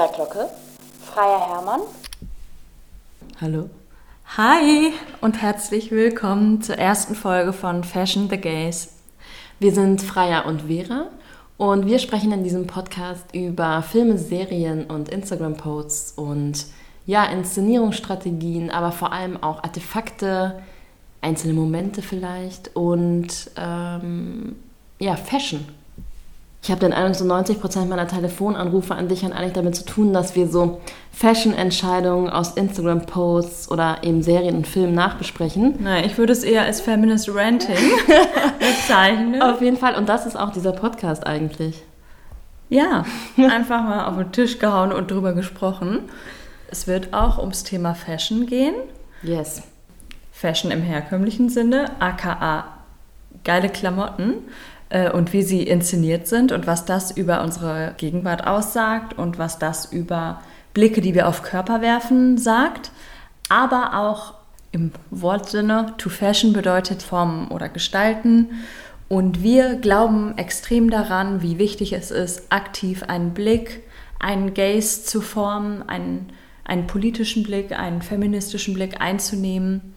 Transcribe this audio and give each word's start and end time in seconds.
Vera 0.00 0.12
Glocke, 0.12 0.48
Freier 1.12 1.46
Hermann. 1.46 1.80
Hallo. 3.38 3.68
Hi 4.38 4.94
und 5.20 5.42
herzlich 5.42 5.90
willkommen 5.90 6.62
zur 6.62 6.76
ersten 6.76 7.14
Folge 7.14 7.52
von 7.52 7.84
Fashion 7.84 8.30
the 8.30 8.38
Gays. 8.38 8.94
Wir 9.58 9.74
sind 9.74 10.00
Freier 10.00 10.46
und 10.46 10.62
Vera 10.62 11.08
und 11.58 11.84
wir 11.84 11.98
sprechen 11.98 12.32
in 12.32 12.44
diesem 12.44 12.66
Podcast 12.66 13.26
über 13.34 13.82
Filme, 13.82 14.16
Serien 14.16 14.86
und 14.86 15.10
Instagram-Posts 15.10 16.12
und 16.12 16.64
ja, 17.04 17.26
Inszenierungsstrategien, 17.26 18.70
aber 18.70 18.92
vor 18.92 19.12
allem 19.12 19.42
auch 19.42 19.62
Artefakte, 19.62 20.62
einzelne 21.20 21.52
Momente 21.52 22.00
vielleicht 22.00 22.74
und 22.74 23.50
ähm, 23.54 24.56
ja, 24.98 25.16
Fashion. 25.16 25.68
Ich 26.62 26.70
habe 26.70 26.80
den 26.80 26.92
Eindruck, 26.92 27.14
so 27.14 27.24
90 27.24 27.58
Prozent 27.58 27.88
meiner 27.88 28.06
Telefonanrufe 28.06 28.94
an 28.94 29.08
dich 29.08 29.24
haben 29.24 29.32
eigentlich 29.32 29.54
damit 29.54 29.76
zu 29.76 29.84
tun, 29.84 30.12
dass 30.12 30.34
wir 30.36 30.46
so 30.46 30.80
Fashion-Entscheidungen 31.12 32.28
aus 32.28 32.52
Instagram-Posts 32.52 33.70
oder 33.70 33.98
eben 34.02 34.22
Serien 34.22 34.56
und 34.56 34.66
Filmen 34.66 34.94
nachbesprechen. 34.94 35.76
Nein, 35.80 36.04
ich 36.04 36.18
würde 36.18 36.34
es 36.34 36.44
eher 36.44 36.64
als 36.64 36.82
Feminist 36.82 37.34
Ranting 37.34 37.76
bezeichnen. 38.58 39.40
Auf 39.40 39.62
jeden 39.62 39.78
Fall. 39.78 39.94
Und 39.94 40.08
das 40.08 40.26
ist 40.26 40.36
auch 40.36 40.50
dieser 40.50 40.72
Podcast 40.72 41.26
eigentlich. 41.26 41.82
Ja, 42.68 43.04
einfach 43.36 43.82
mal 43.82 44.04
auf 44.06 44.16
den 44.16 44.30
Tisch 44.30 44.58
gehauen 44.58 44.92
und 44.92 45.10
drüber 45.10 45.32
gesprochen. 45.32 46.10
Es 46.70 46.86
wird 46.86 47.14
auch 47.14 47.38
ums 47.38 47.64
Thema 47.64 47.94
Fashion 47.94 48.46
gehen. 48.46 48.74
Yes. 49.22 49.62
Fashion 50.30 50.70
im 50.70 50.82
herkömmlichen 50.82 51.48
Sinne, 51.48 51.90
aka 52.00 52.64
geile 53.44 53.68
Klamotten 53.68 54.34
und 55.12 55.32
wie 55.32 55.42
sie 55.42 55.62
inszeniert 55.62 56.26
sind 56.26 56.50
und 56.52 56.66
was 56.66 56.84
das 56.84 57.10
über 57.10 57.42
unsere 57.42 57.94
Gegenwart 57.96 58.46
aussagt 58.46 59.16
und 59.16 59.38
was 59.38 59.58
das 59.58 59.92
über 59.92 60.40
Blicke, 60.74 61.00
die 61.00 61.14
wir 61.14 61.28
auf 61.28 61.42
Körper 61.42 61.80
werfen, 61.80 62.38
sagt. 62.38 62.90
Aber 63.48 63.98
auch 63.98 64.34
im 64.72 64.92
Wortsinne, 65.10 65.94
to 65.98 66.10
fashion 66.10 66.52
bedeutet 66.52 67.02
formen 67.02 67.48
oder 67.48 67.68
gestalten. 67.68 68.48
Und 69.08 69.42
wir 69.42 69.74
glauben 69.76 70.38
extrem 70.38 70.90
daran, 70.90 71.42
wie 71.42 71.58
wichtig 71.58 71.92
es 71.92 72.10
ist, 72.10 72.52
aktiv 72.52 73.02
einen 73.04 73.34
Blick, 73.34 73.82
einen 74.20 74.54
Gaze 74.54 75.04
zu 75.04 75.20
formen, 75.20 75.88
einen, 75.88 76.32
einen 76.64 76.86
politischen 76.86 77.42
Blick, 77.42 77.76
einen 77.76 78.02
feministischen 78.02 78.74
Blick 78.74 79.00
einzunehmen 79.00 79.94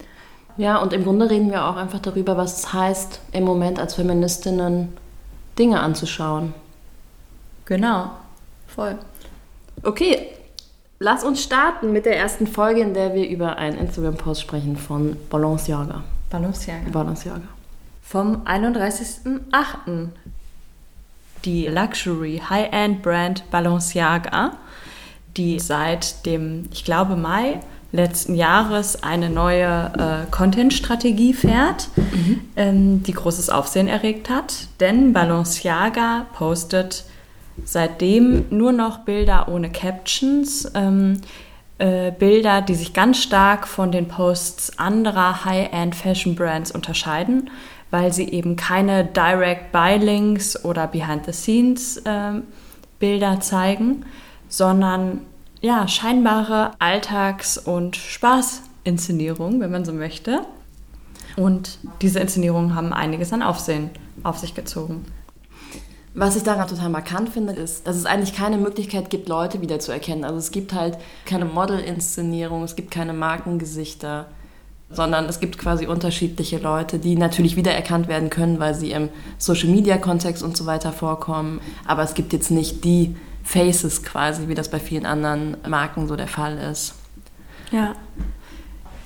ja, 0.56 0.76
und 0.78 0.92
im 0.92 1.04
Grunde 1.04 1.30
reden 1.30 1.50
wir 1.50 1.64
auch 1.64 1.76
einfach 1.76 1.98
darüber, 1.98 2.36
was 2.36 2.58
es 2.58 2.72
heißt, 2.72 3.20
im 3.32 3.44
Moment 3.44 3.78
als 3.78 3.94
Feministinnen 3.94 4.96
Dinge 5.58 5.80
anzuschauen. 5.80 6.54
Genau, 7.64 8.10
voll. 8.66 8.98
Okay, 9.82 10.28
lass 10.98 11.24
uns 11.24 11.42
starten 11.42 11.92
mit 11.92 12.06
der 12.06 12.16
ersten 12.16 12.46
Folge, 12.46 12.80
in 12.80 12.94
der 12.94 13.14
wir 13.14 13.28
über 13.28 13.56
einen 13.56 13.78
Instagram-Post 13.78 14.42
sprechen 14.42 14.76
von 14.76 15.16
Balenciaga. 15.30 16.04
Balenciaga. 16.30 16.90
Balenciaga. 16.90 17.48
Vom 18.02 18.42
31.08. 18.44 20.08
Die 21.44 21.66
Luxury 21.66 22.40
High-End 22.48 23.02
Brand 23.02 23.50
Balenciaga, 23.50 24.52
die 25.36 25.58
seit 25.58 26.24
dem, 26.24 26.68
ich 26.72 26.84
glaube, 26.84 27.16
Mai 27.16 27.60
letzten 27.94 28.34
Jahres 28.34 29.02
eine 29.02 29.30
neue 29.30 29.92
äh, 29.96 30.30
Content-Strategie 30.30 31.32
fährt, 31.32 31.88
mhm. 31.96 32.40
ähm, 32.56 33.02
die 33.04 33.12
großes 33.12 33.50
Aufsehen 33.50 33.86
erregt 33.86 34.28
hat. 34.28 34.66
Denn 34.80 35.12
Balenciaga 35.12 36.26
postet 36.34 37.04
seitdem 37.64 38.46
nur 38.50 38.72
noch 38.72 38.98
Bilder 39.00 39.46
ohne 39.48 39.70
Captions, 39.70 40.70
ähm, 40.74 41.20
äh, 41.78 42.10
Bilder, 42.10 42.62
die 42.62 42.74
sich 42.74 42.92
ganz 42.94 43.22
stark 43.22 43.68
von 43.68 43.92
den 43.92 44.08
Posts 44.08 44.76
anderer 44.78 45.44
High-End-Fashion-Brands 45.44 46.72
unterscheiden, 46.72 47.48
weil 47.92 48.12
sie 48.12 48.28
eben 48.28 48.56
keine 48.56 49.04
Direct-Buy-Links 49.04 50.64
oder 50.64 50.88
Behind-the-Scenes-Bilder 50.88 52.42
ähm, 53.32 53.38
äh, 53.38 53.40
zeigen, 53.40 54.04
sondern 54.48 55.20
ja, 55.64 55.88
scheinbare 55.88 56.72
Alltags- 56.78 57.56
und 57.56 57.96
Spaßinszenierung, 57.96 59.60
wenn 59.60 59.70
man 59.70 59.86
so 59.86 59.94
möchte. 59.94 60.42
Und 61.36 61.78
diese 62.02 62.20
Inszenierungen 62.20 62.74
haben 62.74 62.92
einiges 62.92 63.32
an 63.32 63.40
Aufsehen 63.40 63.88
auf 64.24 64.36
sich 64.36 64.54
gezogen. 64.54 65.06
Was 66.12 66.36
ich 66.36 66.42
daran 66.42 66.68
total 66.68 66.90
markant 66.90 67.30
finde, 67.30 67.54
ist, 67.54 67.86
dass 67.86 67.96
es 67.96 68.04
eigentlich 68.04 68.34
keine 68.34 68.58
Möglichkeit 68.58 69.08
gibt, 69.08 69.26
Leute 69.26 69.62
wiederzuerkennen. 69.62 70.24
Also 70.24 70.36
es 70.36 70.50
gibt 70.50 70.74
halt 70.74 70.98
keine 71.24 71.46
Model-Inszenierung, 71.46 72.62
es 72.62 72.76
gibt 72.76 72.90
keine 72.90 73.14
Markengesichter, 73.14 74.26
sondern 74.90 75.24
es 75.24 75.40
gibt 75.40 75.56
quasi 75.56 75.86
unterschiedliche 75.86 76.58
Leute, 76.58 76.98
die 76.98 77.16
natürlich 77.16 77.56
wiedererkannt 77.56 78.06
werden 78.06 78.28
können, 78.28 78.60
weil 78.60 78.74
sie 78.74 78.90
im 78.90 79.08
Social-Media-Kontext 79.38 80.42
und 80.42 80.58
so 80.58 80.66
weiter 80.66 80.92
vorkommen. 80.92 81.62
Aber 81.86 82.02
es 82.02 82.12
gibt 82.12 82.34
jetzt 82.34 82.50
nicht 82.50 82.84
die 82.84 83.16
Faces 83.44 84.02
quasi, 84.02 84.48
wie 84.48 84.54
das 84.54 84.70
bei 84.70 84.80
vielen 84.80 85.06
anderen 85.06 85.56
Marken 85.68 86.08
so 86.08 86.16
der 86.16 86.28
Fall 86.28 86.58
ist. 86.58 86.94
Ja. 87.70 87.94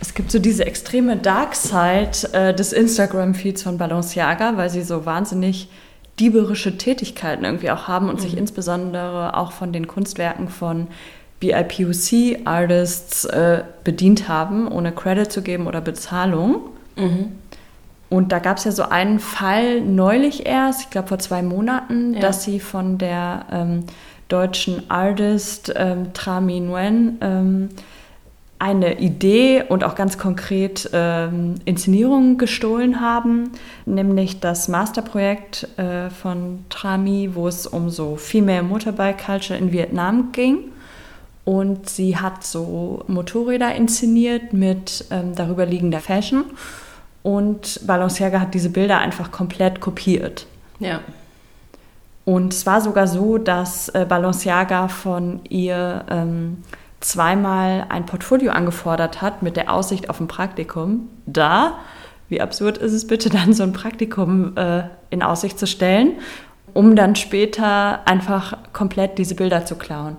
Es 0.00 0.14
gibt 0.14 0.30
so 0.30 0.38
diese 0.38 0.64
extreme 0.64 1.16
Dark 1.16 1.56
Side 1.56 2.32
äh, 2.32 2.54
des 2.54 2.72
Instagram-Feeds 2.72 3.64
von 3.64 3.78
Balenciaga, 3.78 4.56
weil 4.56 4.70
sie 4.70 4.82
so 4.82 5.04
wahnsinnig 5.04 5.68
dieberische 6.20 6.78
Tätigkeiten 6.78 7.44
irgendwie 7.44 7.70
auch 7.70 7.88
haben 7.88 8.08
und 8.08 8.16
mhm. 8.16 8.20
sich 8.20 8.36
insbesondere 8.36 9.36
auch 9.36 9.52
von 9.52 9.72
den 9.72 9.86
Kunstwerken 9.88 10.48
von 10.48 10.86
BIPOC-Artists 11.40 13.24
äh, 13.26 13.62
bedient 13.84 14.28
haben, 14.28 14.68
ohne 14.70 14.92
Credit 14.92 15.30
zu 15.30 15.42
geben 15.42 15.66
oder 15.66 15.80
Bezahlung. 15.80 16.60
Mhm. 16.96 17.32
Und 18.08 18.32
da 18.32 18.38
gab 18.38 18.56
es 18.56 18.64
ja 18.64 18.72
so 18.72 18.84
einen 18.84 19.18
Fall 19.20 19.80
neulich 19.82 20.46
erst, 20.46 20.82
ich 20.82 20.90
glaube 20.90 21.08
vor 21.08 21.18
zwei 21.18 21.42
Monaten, 21.42 22.14
ja. 22.14 22.20
dass 22.20 22.42
sie 22.42 22.58
von 22.58 22.98
der 22.98 23.44
ähm, 23.52 23.84
deutschen 24.28 24.90
Artist 24.90 25.72
ähm, 25.76 26.12
Trami 26.12 26.60
Nguyen 26.60 27.18
ähm, 27.20 27.68
eine 28.58 28.98
Idee 28.98 29.62
und 29.68 29.84
auch 29.84 29.94
ganz 29.94 30.18
konkret 30.18 30.90
ähm, 30.92 31.56
Inszenierungen 31.64 32.38
gestohlen 32.38 33.00
haben, 33.00 33.52
nämlich 33.86 34.40
das 34.40 34.68
Masterprojekt 34.68 35.68
äh, 35.78 36.10
von 36.10 36.64
Trami, 36.68 37.30
wo 37.34 37.46
es 37.46 37.66
um 37.66 37.88
so 37.88 38.16
Female 38.16 38.64
Motorbike 38.64 39.24
Culture 39.24 39.58
in 39.58 39.72
Vietnam 39.72 40.32
ging. 40.32 40.58
Und 41.44 41.88
sie 41.88 42.16
hat 42.16 42.44
so 42.44 43.04
Motorräder 43.06 43.74
inszeniert 43.74 44.52
mit 44.52 45.06
ähm, 45.10 45.34
darüber 45.34 45.64
liegender 45.64 46.00
Fashion. 46.00 46.44
Und 47.22 47.86
Balenciaga 47.86 48.40
hat 48.40 48.54
diese 48.54 48.70
Bilder 48.70 48.98
einfach 48.98 49.30
komplett 49.30 49.80
kopiert. 49.80 50.46
Ja. 50.78 51.00
Und 52.28 52.52
es 52.52 52.66
war 52.66 52.82
sogar 52.82 53.06
so, 53.06 53.38
dass 53.38 53.88
äh, 53.88 54.04
Balenciaga 54.06 54.88
von 54.88 55.40
ihr 55.48 56.04
ähm, 56.10 56.58
zweimal 57.00 57.86
ein 57.88 58.04
Portfolio 58.04 58.52
angefordert 58.52 59.22
hat 59.22 59.42
mit 59.42 59.56
der 59.56 59.72
Aussicht 59.72 60.10
auf 60.10 60.20
ein 60.20 60.28
Praktikum. 60.28 61.08
Da, 61.24 61.78
wie 62.28 62.42
absurd 62.42 62.76
ist 62.76 62.92
es 62.92 63.06
bitte, 63.06 63.30
dann 63.30 63.54
so 63.54 63.62
ein 63.62 63.72
Praktikum 63.72 64.54
äh, 64.58 64.82
in 65.08 65.22
Aussicht 65.22 65.58
zu 65.58 65.66
stellen, 65.66 66.18
um 66.74 66.96
dann 66.96 67.16
später 67.16 68.06
einfach 68.06 68.58
komplett 68.74 69.16
diese 69.16 69.34
Bilder 69.34 69.64
zu 69.64 69.76
klauen. 69.76 70.18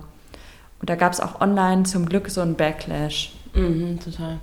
Und 0.80 0.90
da 0.90 0.96
gab 0.96 1.12
es 1.12 1.20
auch 1.20 1.40
online 1.40 1.84
zum 1.84 2.06
Glück 2.06 2.28
so 2.28 2.40
einen 2.40 2.56
Backlash. 2.56 3.34
Mhm, 3.54 4.00
total. 4.00 4.40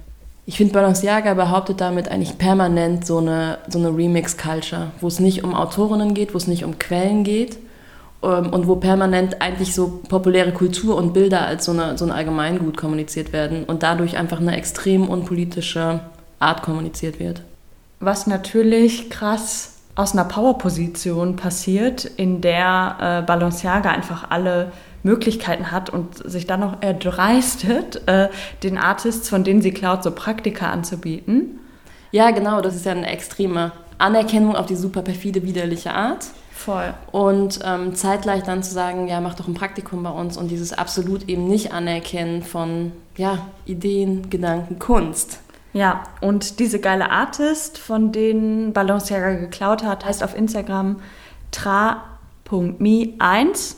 Ich 0.49 0.55
finde, 0.55 0.71
Balenciaga 0.71 1.33
behauptet 1.33 1.81
damit 1.81 2.07
eigentlich 2.07 2.37
permanent 2.37 3.05
so 3.05 3.17
eine, 3.17 3.57
so 3.67 3.79
eine 3.79 3.89
Remix-Culture, 3.89 4.91
wo 5.01 5.07
es 5.07 5.19
nicht 5.19 5.43
um 5.43 5.53
Autorinnen 5.53 6.13
geht, 6.13 6.33
wo 6.33 6.37
es 6.37 6.47
nicht 6.47 6.63
um 6.63 6.79
Quellen 6.79 7.25
geht 7.25 7.57
ähm, 8.23 8.53
und 8.53 8.65
wo 8.65 8.77
permanent 8.77 9.41
eigentlich 9.41 9.75
so 9.75 9.99
populäre 10.07 10.53
Kultur 10.53 10.95
und 10.95 11.11
Bilder 11.11 11.45
als 11.45 11.65
so, 11.65 11.73
eine, 11.73 11.97
so 11.97 12.05
ein 12.05 12.11
Allgemeingut 12.11 12.77
kommuniziert 12.77 13.33
werden 13.33 13.65
und 13.65 13.83
dadurch 13.83 14.15
einfach 14.15 14.39
eine 14.39 14.55
extrem 14.55 15.09
unpolitische 15.09 15.99
Art 16.39 16.61
kommuniziert 16.61 17.19
wird. 17.19 17.41
Was 17.99 18.25
natürlich 18.25 19.09
krass 19.09 19.73
aus 19.95 20.13
einer 20.13 20.23
Powerposition 20.23 21.35
passiert, 21.35 22.05
in 22.05 22.39
der 22.39 22.95
äh, 23.01 23.25
Balenciaga 23.25 23.89
einfach 23.89 24.29
alle 24.29 24.71
Möglichkeiten 25.07 25.71
hat 25.71 25.89
und 25.89 26.29
sich 26.29 26.45
dann 26.45 26.59
noch 26.59 26.81
erdreistet, 26.81 28.07
äh, 28.07 28.27
den 28.61 28.77
Artists, 28.77 29.29
von 29.29 29.43
denen 29.43 29.61
sie 29.61 29.71
klaut, 29.71 30.03
so 30.03 30.11
Praktika 30.11 30.69
anzubieten. 30.69 31.59
Ja, 32.11 32.31
genau, 32.31 32.61
das 32.61 32.75
ist 32.75 32.85
ja 32.85 32.91
eine 32.91 33.07
extreme 33.07 33.71
Anerkennung 33.97 34.55
auf 34.55 34.65
die 34.65 34.75
super 34.75 35.01
perfide, 35.01 35.43
widerliche 35.43 35.93
Art. 35.93 36.25
Voll. 36.51 36.93
Und 37.11 37.59
ähm, 37.63 37.95
zeitgleich 37.95 38.43
dann 38.43 38.63
zu 38.63 38.73
sagen, 38.73 39.07
ja, 39.07 39.21
mach 39.21 39.35
doch 39.35 39.47
ein 39.47 39.53
Praktikum 39.53 40.03
bei 40.03 40.09
uns 40.09 40.37
und 40.37 40.49
dieses 40.49 40.73
absolut 40.73 41.29
eben 41.29 41.47
nicht 41.47 41.71
anerkennen 41.71 42.43
von 42.43 42.91
ja, 43.15 43.47
Ideen, 43.65 44.29
Gedanken, 44.29 44.79
Kunst. 44.79 45.39
Ja, 45.73 46.03
und 46.19 46.59
diese 46.59 46.79
geile 46.79 47.11
Artist, 47.11 47.77
von 47.77 48.11
denen 48.11 48.73
Balenciaga 48.73 49.35
geklaut 49.35 49.83
hat, 49.83 50.05
heißt 50.05 50.23
auf 50.23 50.35
Instagram 50.35 50.99
tra.me1 51.51 53.75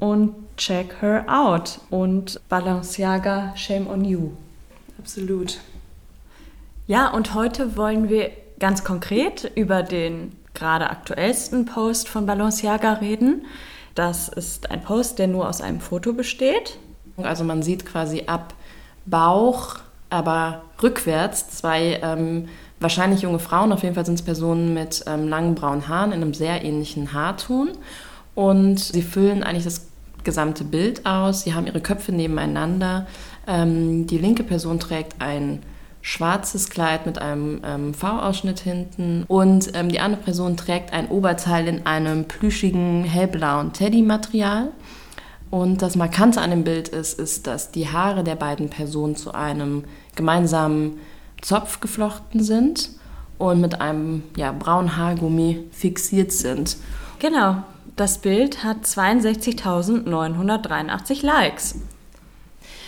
und 0.00 0.34
check 0.56 1.00
her 1.00 1.24
out. 1.28 1.78
Und 1.90 2.40
Balenciaga, 2.48 3.56
shame 3.56 3.86
on 3.88 4.04
you. 4.04 4.30
Absolut. 4.98 5.58
Ja, 6.86 7.08
und 7.10 7.34
heute 7.34 7.76
wollen 7.76 8.08
wir 8.08 8.32
ganz 8.58 8.82
konkret 8.82 9.50
über 9.54 9.82
den 9.82 10.32
gerade 10.54 10.90
aktuellsten 10.90 11.64
Post 11.64 12.08
von 12.08 12.26
Balenciaga 12.26 12.94
reden. 12.94 13.46
Das 13.94 14.28
ist 14.28 14.70
ein 14.70 14.82
Post, 14.82 15.18
der 15.18 15.28
nur 15.28 15.48
aus 15.48 15.60
einem 15.60 15.80
Foto 15.80 16.12
besteht. 16.12 16.78
Also 17.16 17.44
man 17.44 17.62
sieht 17.62 17.86
quasi 17.86 18.24
ab 18.26 18.54
Bauch, 19.06 19.76
aber 20.10 20.62
rückwärts 20.82 21.50
zwei 21.50 22.00
ähm, 22.02 22.48
wahrscheinlich 22.80 23.22
junge 23.22 23.38
Frauen, 23.38 23.72
auf 23.72 23.82
jeden 23.82 23.94
Fall 23.94 24.06
sind 24.06 24.14
es 24.14 24.22
Personen 24.22 24.74
mit 24.74 25.04
ähm, 25.06 25.28
langen 25.28 25.54
braunen 25.54 25.86
Haaren 25.86 26.12
in 26.12 26.22
einem 26.22 26.34
sehr 26.34 26.64
ähnlichen 26.64 27.12
Haarton. 27.12 27.70
Und 28.34 28.78
sie 28.78 29.02
füllen 29.02 29.42
eigentlich 29.42 29.64
das 29.64 29.89
gesamte 30.24 30.64
Bild 30.64 31.06
aus. 31.06 31.42
Sie 31.42 31.54
haben 31.54 31.66
ihre 31.66 31.80
Köpfe 31.80 32.12
nebeneinander. 32.12 33.06
Ähm, 33.46 34.06
die 34.06 34.18
linke 34.18 34.44
Person 34.44 34.78
trägt 34.80 35.20
ein 35.20 35.62
schwarzes 36.02 36.70
Kleid 36.70 37.06
mit 37.06 37.18
einem 37.18 37.60
ähm, 37.64 37.94
V-Ausschnitt 37.94 38.60
hinten 38.60 39.24
und 39.28 39.72
ähm, 39.74 39.90
die 39.90 40.00
andere 40.00 40.22
Person 40.22 40.56
trägt 40.56 40.92
ein 40.92 41.08
Oberteil 41.08 41.68
in 41.68 41.86
einem 41.86 42.24
plüschigen 42.24 43.04
hellblauen 43.04 43.72
Teddy-Material. 43.72 44.68
Und 45.50 45.82
das 45.82 45.96
Markante 45.96 46.40
an 46.40 46.50
dem 46.50 46.64
Bild 46.64 46.88
ist, 46.88 47.18
ist, 47.18 47.46
dass 47.48 47.72
die 47.72 47.88
Haare 47.88 48.22
der 48.22 48.36
beiden 48.36 48.70
Personen 48.70 49.16
zu 49.16 49.34
einem 49.34 49.84
gemeinsamen 50.14 51.00
Zopf 51.42 51.80
geflochten 51.80 52.42
sind 52.42 52.90
und 53.36 53.60
mit 53.60 53.80
einem 53.80 54.22
ja, 54.36 54.52
braunen 54.52 54.96
Haargummi 54.96 55.64
fixiert 55.72 56.30
sind. 56.30 56.76
Genau, 57.18 57.64
das 58.00 58.18
Bild 58.18 58.64
hat 58.64 58.78
62.983 58.84 61.24
Likes. 61.24 61.76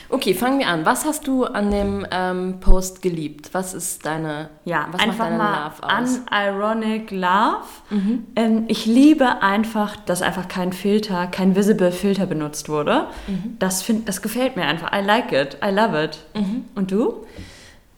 Okay, 0.08 0.34
fangen 0.34 0.58
wir 0.58 0.66
an. 0.68 0.84
Was 0.84 1.04
hast 1.06 1.26
du 1.26 1.44
an 1.44 1.70
dem 1.70 2.06
ähm, 2.10 2.60
Post 2.60 3.00
geliebt? 3.02 3.48
Was 3.52 3.72
ist 3.72 4.04
deine 4.04 4.50
Ja, 4.64 4.88
was 4.90 5.00
einfach 5.00 5.16
macht 5.18 5.30
deine 5.30 5.38
mal 5.38 5.64
Love 5.64 5.82
aus? 5.82 6.20
unironic 6.30 7.10
Love. 7.10 7.64
Ähm, 8.36 8.64
ich 8.68 8.84
liebe 8.86 9.40
einfach, 9.42 9.96
dass 9.96 10.20
einfach 10.22 10.48
kein 10.48 10.72
Filter, 10.74 11.26
kein 11.28 11.56
visible 11.56 11.92
Filter 11.92 12.26
benutzt 12.26 12.68
wurde. 12.68 13.06
Das, 13.58 13.82
find, 13.82 14.06
das 14.08 14.20
gefällt 14.20 14.56
mir 14.56 14.64
einfach. 14.64 14.92
I 14.92 15.00
like 15.02 15.32
it. 15.32 15.56
I 15.64 15.70
love 15.70 16.04
it. 16.04 16.18
Und 16.74 16.90
du? 16.90 17.24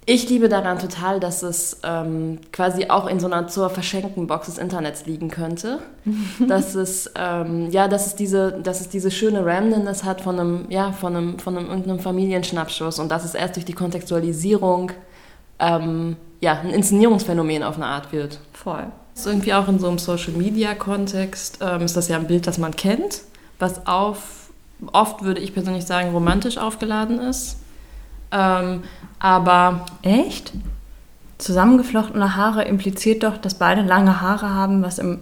Ich 0.07 0.29
liebe 0.29 0.51
daran 0.51 0.79
total, 0.79 1.19
dass 1.19 1.43
es 1.43 1.81
ähm, 1.83 2.39
quasi 2.53 2.91
auch 2.91 3.07
in 3.07 3.21
so 3.21 3.27
einer 3.27 3.49
zur 3.49 3.71
verschenkten 3.71 4.27
Box 4.27 4.47
des 4.47 4.59
Internets 4.59 5.07
liegen 5.07 5.31
könnte. 5.31 5.79
dass 6.47 6.75
es 6.75 7.11
ähm, 7.17 7.71
ja, 7.71 7.89
dass 7.89 8.07
es 8.07 8.15
diese, 8.15 8.53
dass 8.53 8.81
es 8.81 8.91
diese 8.91 9.11
schöne 9.11 9.47
Randomness 9.47 10.05
hat 10.05 10.21
von 10.21 10.39
einem, 10.39 10.67
ja, 10.69 10.93
von 10.93 11.17
einem, 11.17 11.39
von 11.39 11.57
einem 11.57 11.69
irgendeinem 11.69 12.01
Familienschnappschuss 12.01 12.99
und 12.99 13.09
dass 13.09 13.25
es 13.25 13.35
erst 13.35 13.57
durch 13.57 13.65
die 13.65 13.73
Kontextualisierung 13.73 14.93
ähm, 15.59 16.17
ja, 16.41 16.61
ein 16.61 16.71
Inszenierungsphänomen 16.71 17.63
auf 17.63 17.77
eine 17.77 17.87
Art 17.87 18.13
wird. 18.13 18.41
Voll. 18.53 18.87
So 19.15 19.31
irgendwie 19.31 19.55
auch 19.55 19.69
in 19.69 19.79
so 19.79 19.89
einem 19.89 19.99
Social 19.99 20.33
Media 20.35 20.75
Kontext 20.75 21.59
ähm, 21.63 21.83
ist 21.83 21.97
das 21.97 22.09
ja 22.09 22.19
ein 22.19 22.27
Bild, 22.27 22.47
das 22.47 22.59
man 22.59 22.77
kennt, 22.77 23.23
was 23.59 23.87
auf 23.87 24.51
oft 24.93 25.23
würde 25.23 25.41
ich 25.41 25.55
persönlich 25.55 25.87
sagen 25.87 26.11
romantisch 26.11 26.59
aufgeladen 26.59 27.19
ist. 27.21 27.57
Ähm, 28.35 28.83
aber 29.21 29.87
Echt? 30.03 30.53
Zusammengeflochtene 31.39 32.37
Haare 32.37 32.63
impliziert 32.65 33.23
doch, 33.23 33.37
dass 33.39 33.55
beide 33.55 33.83
lange 33.83 34.21
Haare 34.21 34.51
haben, 34.51 34.83
was 34.83 34.99
im 34.99 35.19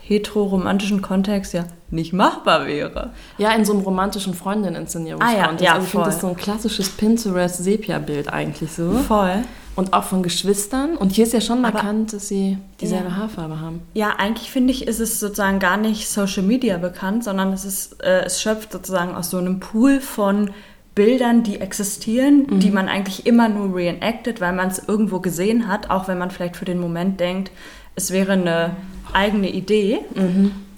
heteroromantischen 0.00 1.02
Kontext 1.02 1.52
ja 1.52 1.64
nicht 1.90 2.12
machbar 2.12 2.66
wäre. 2.66 3.10
ja, 3.38 3.50
in 3.52 3.64
so 3.64 3.72
einem 3.72 3.82
romantischen 3.82 4.34
Freundin-Inszenierungskontext. 4.34 5.46
Ah 5.46 5.54
ja, 5.62 5.64
ja, 5.64 5.72
also 5.74 5.84
ich 5.84 5.90
finde 5.90 6.06
das 6.06 6.20
so 6.20 6.28
ein 6.28 6.36
klassisches 6.36 6.90
Pinterest-Sepia-Bild 6.90 8.32
eigentlich 8.32 8.72
so. 8.72 8.92
Voll. 8.92 9.42
Und 9.74 9.92
auch 9.92 10.04
von 10.04 10.22
Geschwistern. 10.22 10.96
Und 10.96 11.12
hier 11.12 11.24
ist 11.24 11.32
ja 11.32 11.40
schon 11.40 11.64
Aber- 11.64 11.74
markant, 11.74 12.12
dass 12.12 12.28
sie 12.28 12.58
dieselbe 12.80 13.08
Ja. 13.10 13.16
Haarfarbe 13.16 13.60
haben. 13.60 13.82
Ja, 13.94 14.14
eigentlich 14.18 14.50
finde 14.50 14.72
ich, 14.72 14.86
ist 14.86 15.00
es 15.00 15.20
sozusagen 15.20 15.58
gar 15.58 15.76
nicht 15.76 16.08
Social 16.08 16.42
Media 16.44 16.78
bekannt, 16.78 17.24
sondern 17.24 17.52
es, 17.52 17.64
ist, 17.64 18.02
äh, 18.02 18.22
es 18.24 18.40
schöpft 18.40 18.72
sozusagen 18.72 19.14
aus 19.14 19.30
so 19.30 19.38
einem 19.38 19.60
Pool 19.60 20.00
von 20.00 20.50
Bildern, 20.96 21.42
die 21.44 21.60
existieren, 21.60 22.58
die 22.58 22.70
man 22.70 22.88
eigentlich 22.88 23.26
immer 23.26 23.48
nur 23.48 23.76
reenactet, 23.76 24.40
weil 24.40 24.52
man 24.54 24.68
es 24.68 24.82
irgendwo 24.88 25.20
gesehen 25.20 25.68
hat, 25.68 25.90
auch 25.90 26.08
wenn 26.08 26.18
man 26.18 26.30
vielleicht 26.32 26.56
für 26.56 26.64
den 26.64 26.80
Moment 26.80 27.20
denkt, 27.20 27.52
es 27.94 28.10
wäre 28.10 28.32
eine 28.32 28.70
eigene 29.12 29.50
Idee. 29.50 29.98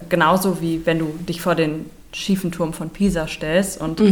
Genauso 0.09 0.61
wie 0.61 0.85
wenn 0.85 0.99
du 0.99 1.06
dich 1.29 1.41
vor 1.41 1.55
den 1.55 1.87
schiefen 2.12 2.50
Turm 2.50 2.73
von 2.73 2.91
Pisa 2.91 3.29
stellst 3.29 3.81
und, 3.81 4.03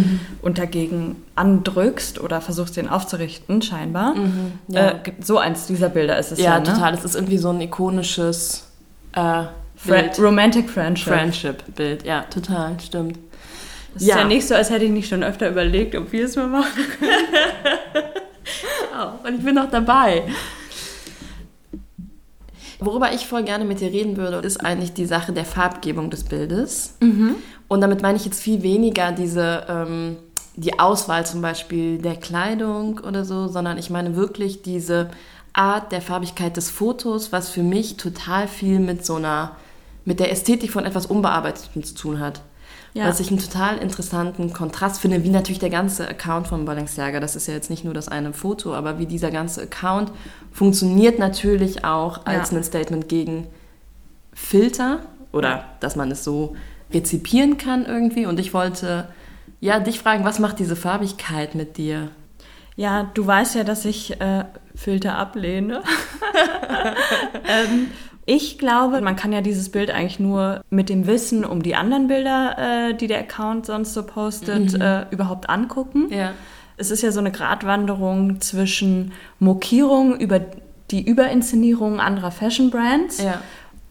und 0.42 0.58
dagegen 0.58 1.16
andrückst 1.34 2.20
oder 2.20 2.40
versuchst, 2.40 2.76
den 2.76 2.88
aufzurichten, 2.88 3.60
scheinbar. 3.62 4.14
ja. 4.68 4.88
Äh, 4.90 4.94
so 5.20 5.38
eins 5.38 5.66
dieser 5.66 5.88
Bilder 5.88 6.18
ist 6.18 6.30
es 6.30 6.38
Ja, 6.38 6.52
ja, 6.52 6.58
ne? 6.60 6.64
total. 6.66 6.94
Es 6.94 7.04
ist 7.04 7.16
irgendwie 7.16 7.38
so 7.38 7.50
ein 7.50 7.60
ikonisches 7.60 8.68
äh, 9.12 9.44
Bild. 9.84 10.18
Romantic 10.20 10.70
Friendship. 10.70 11.12
Friendship-Bild. 11.12 12.06
Ja, 12.06 12.22
total, 12.30 12.78
stimmt. 12.80 13.18
Das 13.96 14.02
ist 14.02 14.08
ja 14.08 14.24
nicht 14.24 14.46
so, 14.46 14.54
als 14.54 14.68
hätte 14.68 14.84
ich 14.84 14.90
nicht 14.90 15.08
schon 15.08 15.22
öfter 15.22 15.48
überlegt, 15.48 15.94
ob 15.94 16.12
wir 16.12 16.26
es 16.26 16.36
mal 16.36 16.48
machen 16.48 16.84
können. 16.98 17.12
Oh, 18.98 19.28
und 19.28 19.38
ich 19.38 19.44
bin 19.44 19.54
noch 19.56 19.68
dabei. 19.68 20.22
Worüber 22.78 23.12
ich 23.12 23.26
voll 23.26 23.42
gerne 23.42 23.66
mit 23.66 23.80
dir 23.80 23.90
reden 23.90 24.16
würde, 24.16 24.38
ist 24.38 24.64
eigentlich 24.64 24.94
die 24.94 25.04
Sache 25.04 25.32
der 25.32 25.44
Farbgebung 25.44 26.08
des 26.08 26.24
Bildes. 26.24 26.96
Und 27.68 27.80
damit 27.80 28.00
meine 28.00 28.16
ich 28.16 28.24
jetzt 28.24 28.42
viel 28.42 28.62
weniger 28.62 29.12
diese, 29.12 29.66
ähm, 29.68 30.16
die 30.54 30.78
Auswahl 30.78 31.26
zum 31.26 31.42
Beispiel 31.42 31.98
der 31.98 32.16
Kleidung 32.16 33.00
oder 33.00 33.24
so, 33.24 33.48
sondern 33.48 33.76
ich 33.76 33.90
meine 33.90 34.16
wirklich 34.16 34.62
diese 34.62 35.10
Art 35.52 35.92
der 35.92 36.00
Farbigkeit 36.00 36.56
des 36.56 36.70
Fotos, 36.70 37.32
was 37.32 37.50
für 37.50 37.62
mich 37.62 37.96
total 37.96 38.46
viel 38.48 38.78
mit 38.78 39.04
so 39.04 39.16
einer, 39.16 39.56
mit 40.04 40.20
der 40.20 40.30
Ästhetik 40.30 40.70
von 40.70 40.84
etwas 40.84 41.06
Unbearbeitetem 41.06 41.82
zu 41.82 41.94
tun 41.94 42.20
hat. 42.20 42.40
Ja. 42.96 43.06
Was 43.06 43.20
ich 43.20 43.28
einen 43.28 43.38
total 43.38 43.76
interessanten 43.76 44.54
Kontrast 44.54 45.02
finde, 45.02 45.22
wie 45.22 45.28
natürlich 45.28 45.58
der 45.58 45.68
ganze 45.68 46.08
Account 46.08 46.48
von 46.48 46.64
Balenciaga, 46.64 47.20
das 47.20 47.36
ist 47.36 47.46
ja 47.46 47.52
jetzt 47.52 47.68
nicht 47.68 47.84
nur 47.84 47.92
das 47.92 48.08
eine 48.08 48.32
Foto, 48.32 48.74
aber 48.74 48.98
wie 48.98 49.04
dieser 49.04 49.30
ganze 49.30 49.64
Account 49.64 50.10
funktioniert 50.50 51.18
natürlich 51.18 51.84
auch 51.84 52.24
als 52.24 52.52
Ja. 52.52 52.56
ein 52.56 52.64
Statement 52.64 53.06
gegen 53.10 53.48
Filter 54.32 55.00
oder 55.30 55.64
dass 55.80 55.94
man 55.94 56.10
es 56.10 56.24
so 56.24 56.56
rezipieren 56.90 57.58
kann 57.58 57.84
irgendwie. 57.84 58.24
Und 58.24 58.40
ich 58.40 58.54
wollte 58.54 59.08
ja 59.60 59.78
dich 59.78 59.98
fragen, 59.98 60.24
was 60.24 60.38
macht 60.38 60.58
diese 60.58 60.74
Farbigkeit 60.74 61.54
mit 61.54 61.76
dir? 61.76 62.08
Ja, 62.76 63.10
du 63.12 63.26
weißt 63.26 63.56
ja, 63.56 63.64
dass 63.64 63.84
ich 63.84 64.18
äh, 64.22 64.44
Filter 64.74 65.18
ablehne. 65.18 65.82
ähm, 67.46 67.88
ich 68.26 68.58
glaube, 68.58 69.00
man 69.00 69.14
kann 69.16 69.32
ja 69.32 69.40
dieses 69.40 69.68
Bild 69.70 69.90
eigentlich 69.90 70.18
nur 70.20 70.60
mit 70.68 70.88
dem 70.88 71.06
Wissen 71.06 71.44
um 71.44 71.62
die 71.62 71.76
anderen 71.76 72.08
Bilder, 72.08 72.88
äh, 72.90 72.94
die 72.94 73.06
der 73.06 73.20
Account 73.20 73.66
sonst 73.66 73.94
so 73.94 74.02
postet, 74.02 74.74
äh, 74.74 75.06
überhaupt 75.10 75.48
angucken. 75.48 76.08
Ja. 76.12 76.32
Es 76.76 76.90
ist 76.90 77.02
ja 77.02 77.12
so 77.12 77.20
eine 77.20 77.30
Gratwanderung 77.30 78.40
zwischen 78.40 79.12
Mokierung 79.38 80.18
über 80.18 80.40
die 80.90 81.02
Überinszenierung 81.06 82.00
anderer 82.00 82.30
Fashion 82.32 82.70
Brands 82.70 83.22
Ja. 83.22 83.40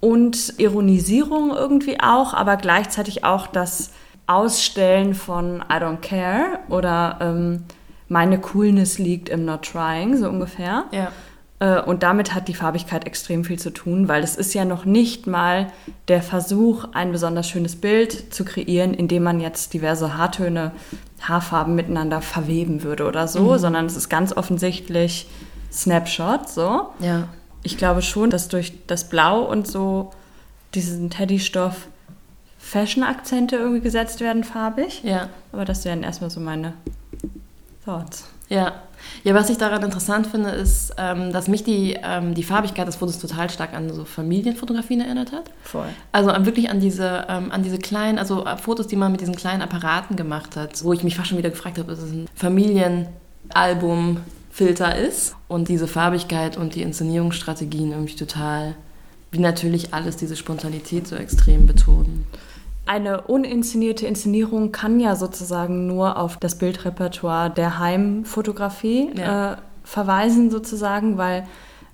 und 0.01 0.53
Ironisierung 0.59 1.51
irgendwie 1.51 1.99
auch, 1.99 2.33
aber 2.33 2.57
gleichzeitig 2.57 3.23
auch 3.23 3.47
das 3.47 3.91
Ausstellen 4.27 5.13
von 5.13 5.63
I 5.71 5.75
don't 5.75 6.01
care 6.01 6.59
oder 6.69 7.17
ähm, 7.21 7.63
meine 8.07 8.39
Coolness 8.39 8.97
liegt 8.99 9.29
im 9.29 9.45
Not 9.45 9.63
Trying, 9.71 10.17
so 10.17 10.27
ungefähr. 10.29 10.85
Ja. 10.91 11.11
Äh, 11.59 11.81
Und 11.81 12.03
damit 12.03 12.33
hat 12.33 12.47
die 12.47 12.53
Farbigkeit 12.53 13.05
extrem 13.05 13.45
viel 13.45 13.57
zu 13.59 13.69
tun, 13.71 14.07
weil 14.07 14.23
es 14.23 14.35
ist 14.35 14.53
ja 14.53 14.65
noch 14.65 14.85
nicht 14.85 15.25
mal 15.27 15.67
der 16.07 16.21
Versuch, 16.21 16.85
ein 16.93 17.11
besonders 17.11 17.47
schönes 17.49 17.75
Bild 17.75 18.33
zu 18.33 18.43
kreieren, 18.43 18.93
indem 18.93 19.23
man 19.23 19.39
jetzt 19.39 19.73
diverse 19.73 20.17
Haartöne, 20.17 20.71
Haarfarben 21.21 21.73
miteinander 21.75 22.21
verweben 22.21 22.83
würde 22.83 23.05
oder 23.07 23.27
so, 23.27 23.57
sondern 23.57 23.85
es 23.85 23.95
ist 23.95 24.09
ganz 24.09 24.35
offensichtlich 24.35 25.27
Snapshot, 25.71 26.49
so. 26.49 26.89
Ja. 26.99 27.29
Ich 27.63 27.77
glaube 27.77 28.01
schon, 28.01 28.29
dass 28.29 28.47
durch 28.47 28.73
das 28.85 29.09
Blau 29.09 29.41
und 29.41 29.65
so 29.65 30.11
diesen 30.75 31.09
Teddystoff 31.09 31.87
Fashion-Akzente 32.59 33.55
irgendwie 33.55 33.81
gesetzt 33.81 34.21
werden, 34.21 34.43
farbig. 34.43 35.01
Ja. 35.03 35.29
Aber 35.51 35.65
das 35.65 35.85
wären 35.85 36.03
erstmal 36.03 36.29
so 36.29 36.39
meine 36.39 36.73
Thoughts. 37.85 38.25
Ja. 38.49 38.73
Ja, 39.23 39.33
was 39.33 39.49
ich 39.49 39.57
daran 39.57 39.81
interessant 39.83 40.27
finde, 40.27 40.51
ist, 40.51 40.93
ähm, 40.97 41.33
dass 41.33 41.47
mich 41.47 41.63
die, 41.63 41.97
ähm, 42.03 42.35
die 42.35 42.43
Farbigkeit 42.43 42.87
des 42.87 42.97
Fotos 42.97 43.17
total 43.19 43.49
stark 43.49 43.73
an 43.73 43.91
so 43.91 44.05
Familienfotografien 44.05 45.01
erinnert 45.01 45.31
hat. 45.31 45.45
Voll. 45.63 45.87
Also 46.11 46.29
an 46.29 46.45
wirklich 46.45 46.69
an 46.69 46.79
diese, 46.79 47.25
ähm, 47.27 47.51
an 47.51 47.63
diese 47.63 47.79
kleinen, 47.79 48.19
also 48.19 48.45
äh, 48.45 48.57
Fotos, 48.57 48.87
die 48.87 48.95
man 48.95 49.11
mit 49.11 49.21
diesen 49.21 49.35
kleinen 49.35 49.61
Apparaten 49.61 50.15
gemacht 50.15 50.55
hat, 50.55 50.83
wo 50.83 50.93
ich 50.93 51.03
mich 51.03 51.15
fast 51.15 51.29
schon 51.29 51.37
wieder 51.37 51.49
gefragt 51.49 51.77
habe, 51.79 51.91
ob 51.91 51.97
es 51.97 52.03
ein 52.03 52.27
Familienalbumfilter 52.35 54.95
ist. 54.95 55.35
Und 55.47 55.69
diese 55.69 55.87
Farbigkeit 55.87 56.57
und 56.57 56.75
die 56.75 56.81
Inszenierungsstrategien 56.81 57.91
irgendwie 57.91 58.15
total, 58.15 58.75
wie 59.31 59.39
natürlich 59.39 59.93
alles 59.93 60.17
diese 60.17 60.35
Spontanität 60.35 61.07
so 61.07 61.15
extrem 61.15 61.67
betonen. 61.67 62.25
Eine 62.85 63.21
uninszenierte 63.21 64.05
Inszenierung 64.05 64.71
kann 64.71 64.99
ja 64.99 65.15
sozusagen 65.15 65.87
nur 65.87 66.17
auf 66.17 66.37
das 66.37 66.57
Bildrepertoire 66.57 67.49
der 67.49 67.79
Heimfotografie 67.79 69.11
ja. 69.15 69.53
äh, 69.53 69.57
verweisen, 69.83 70.51
sozusagen, 70.51 71.17
weil 71.17 71.47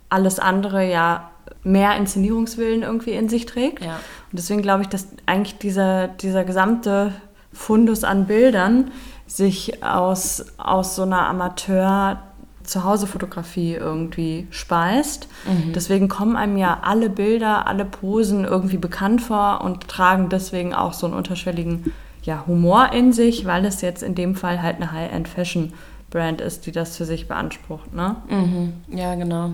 alles 0.09 0.39
andere 0.39 0.89
ja 0.89 1.31
mehr 1.63 1.95
Inszenierungswillen 1.95 2.83
irgendwie 2.83 3.11
in 3.11 3.29
sich 3.29 3.45
trägt. 3.45 3.83
Ja. 3.83 3.95
Und 3.95 4.39
deswegen 4.39 4.61
glaube 4.61 4.83
ich, 4.83 4.89
dass 4.89 5.07
eigentlich 5.25 5.57
dieser, 5.59 6.07
dieser 6.07 6.43
gesamte 6.43 7.13
Fundus 7.53 8.03
an 8.03 8.25
Bildern 8.25 8.91
sich 9.27 9.83
aus, 9.83 10.45
aus 10.57 10.95
so 10.95 11.03
einer 11.03 11.27
Amateur- 11.27 12.21
Zuhause-Fotografie 12.63 13.73
irgendwie 13.73 14.47
speist. 14.49 15.27
Mhm. 15.45 15.73
Deswegen 15.73 16.07
kommen 16.07 16.35
einem 16.35 16.57
ja 16.57 16.79
alle 16.83 17.09
Bilder, 17.09 17.67
alle 17.67 17.85
Posen 17.85 18.45
irgendwie 18.45 18.77
bekannt 18.77 19.21
vor 19.21 19.61
und 19.61 19.87
tragen 19.87 20.29
deswegen 20.29 20.73
auch 20.73 20.93
so 20.93 21.07
einen 21.07 21.15
unterschwelligen 21.15 21.93
ja, 22.23 22.43
Humor 22.45 22.91
in 22.93 23.13
sich, 23.13 23.45
weil 23.45 23.65
es 23.65 23.81
jetzt 23.81 24.03
in 24.03 24.15
dem 24.15 24.35
Fall 24.35 24.61
halt 24.61 24.75
eine 24.77 24.91
High-End-Fashion 24.91 25.73
Brand 26.11 26.41
ist, 26.41 26.65
die 26.65 26.71
das 26.71 26.97
für 26.97 27.05
sich 27.05 27.27
beansprucht, 27.27 27.93
ne? 27.93 28.17
Mhm. 28.29 28.73
Ja, 28.95 29.15
genau. 29.15 29.45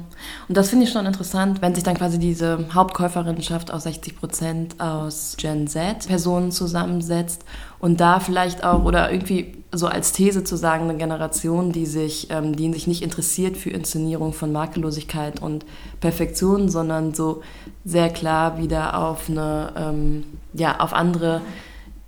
Und 0.47 0.57
das 0.57 0.69
finde 0.69 0.85
ich 0.85 0.91
schon 0.91 1.05
interessant, 1.05 1.61
wenn 1.61 1.75
sich 1.75 1.83
dann 1.83 1.95
quasi 1.95 2.19
diese 2.19 2.65
Hauptkäuferinnenschaft 2.73 3.71
aus 3.71 3.83
60 3.83 4.17
Prozent 4.17 4.79
aus 4.79 5.35
Gen 5.37 5.67
Z 5.67 6.07
Personen 6.07 6.51
zusammensetzt 6.51 7.45
und 7.79 8.01
da 8.01 8.19
vielleicht 8.19 8.63
auch 8.63 8.83
oder 8.83 9.11
irgendwie 9.11 9.63
so 9.71 9.87
als 9.87 10.13
These 10.13 10.43
zu 10.43 10.55
sagen, 10.55 10.85
eine 10.85 10.97
Generation, 10.97 11.71
die 11.71 11.85
sich, 11.85 12.29
ähm, 12.31 12.55
die 12.55 12.73
sich 12.73 12.87
nicht 12.87 13.03
interessiert 13.03 13.55
für 13.55 13.69
Inszenierung 13.69 14.33
von 14.33 14.51
Makellosigkeit 14.51 15.41
und 15.41 15.65
Perfektion, 15.99 16.69
sondern 16.69 17.13
so 17.13 17.41
sehr 17.85 18.09
klar 18.09 18.57
wieder 18.57 18.97
auf 18.97 19.29
eine, 19.29 19.73
ähm, 19.77 20.23
ja, 20.53 20.79
auf 20.79 20.93
andere 20.93 21.41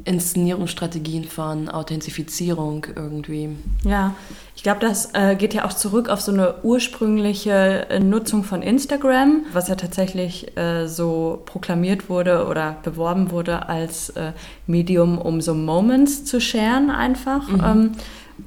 Inszenierungsstrategien 0.10 1.24
von 1.26 1.70
Authentifizierung 1.70 2.88
irgendwie. 2.96 3.50
Ja, 3.84 4.16
ich 4.56 4.64
glaube, 4.64 4.80
das 4.80 5.14
äh, 5.14 5.36
geht 5.36 5.54
ja 5.54 5.66
auch 5.66 5.74
zurück 5.74 6.10
auf 6.10 6.20
so 6.20 6.32
eine 6.32 6.64
ursprüngliche 6.64 7.88
äh, 7.90 8.00
Nutzung 8.00 8.44
von 8.44 8.64
Instagram, 8.64 9.44
was 9.54 9.68
ja 9.68 9.76
tatsächlich 9.76 10.58
äh, 10.58 10.88
so 10.88 11.44
proklamiert 11.46 12.10
wurde 12.10 12.48
oder 12.48 12.78
beworben 12.82 13.30
wurde 13.30 13.70
als 13.70 14.10
äh, 14.10 14.32
Medium, 14.66 15.20
um 15.20 15.42
so 15.42 15.54
Moments 15.54 16.26
zu 16.26 16.42
sharen 16.42 16.90
einfach. 16.90 17.48
Mhm. 17.48 17.64
Ähm, 17.64 17.92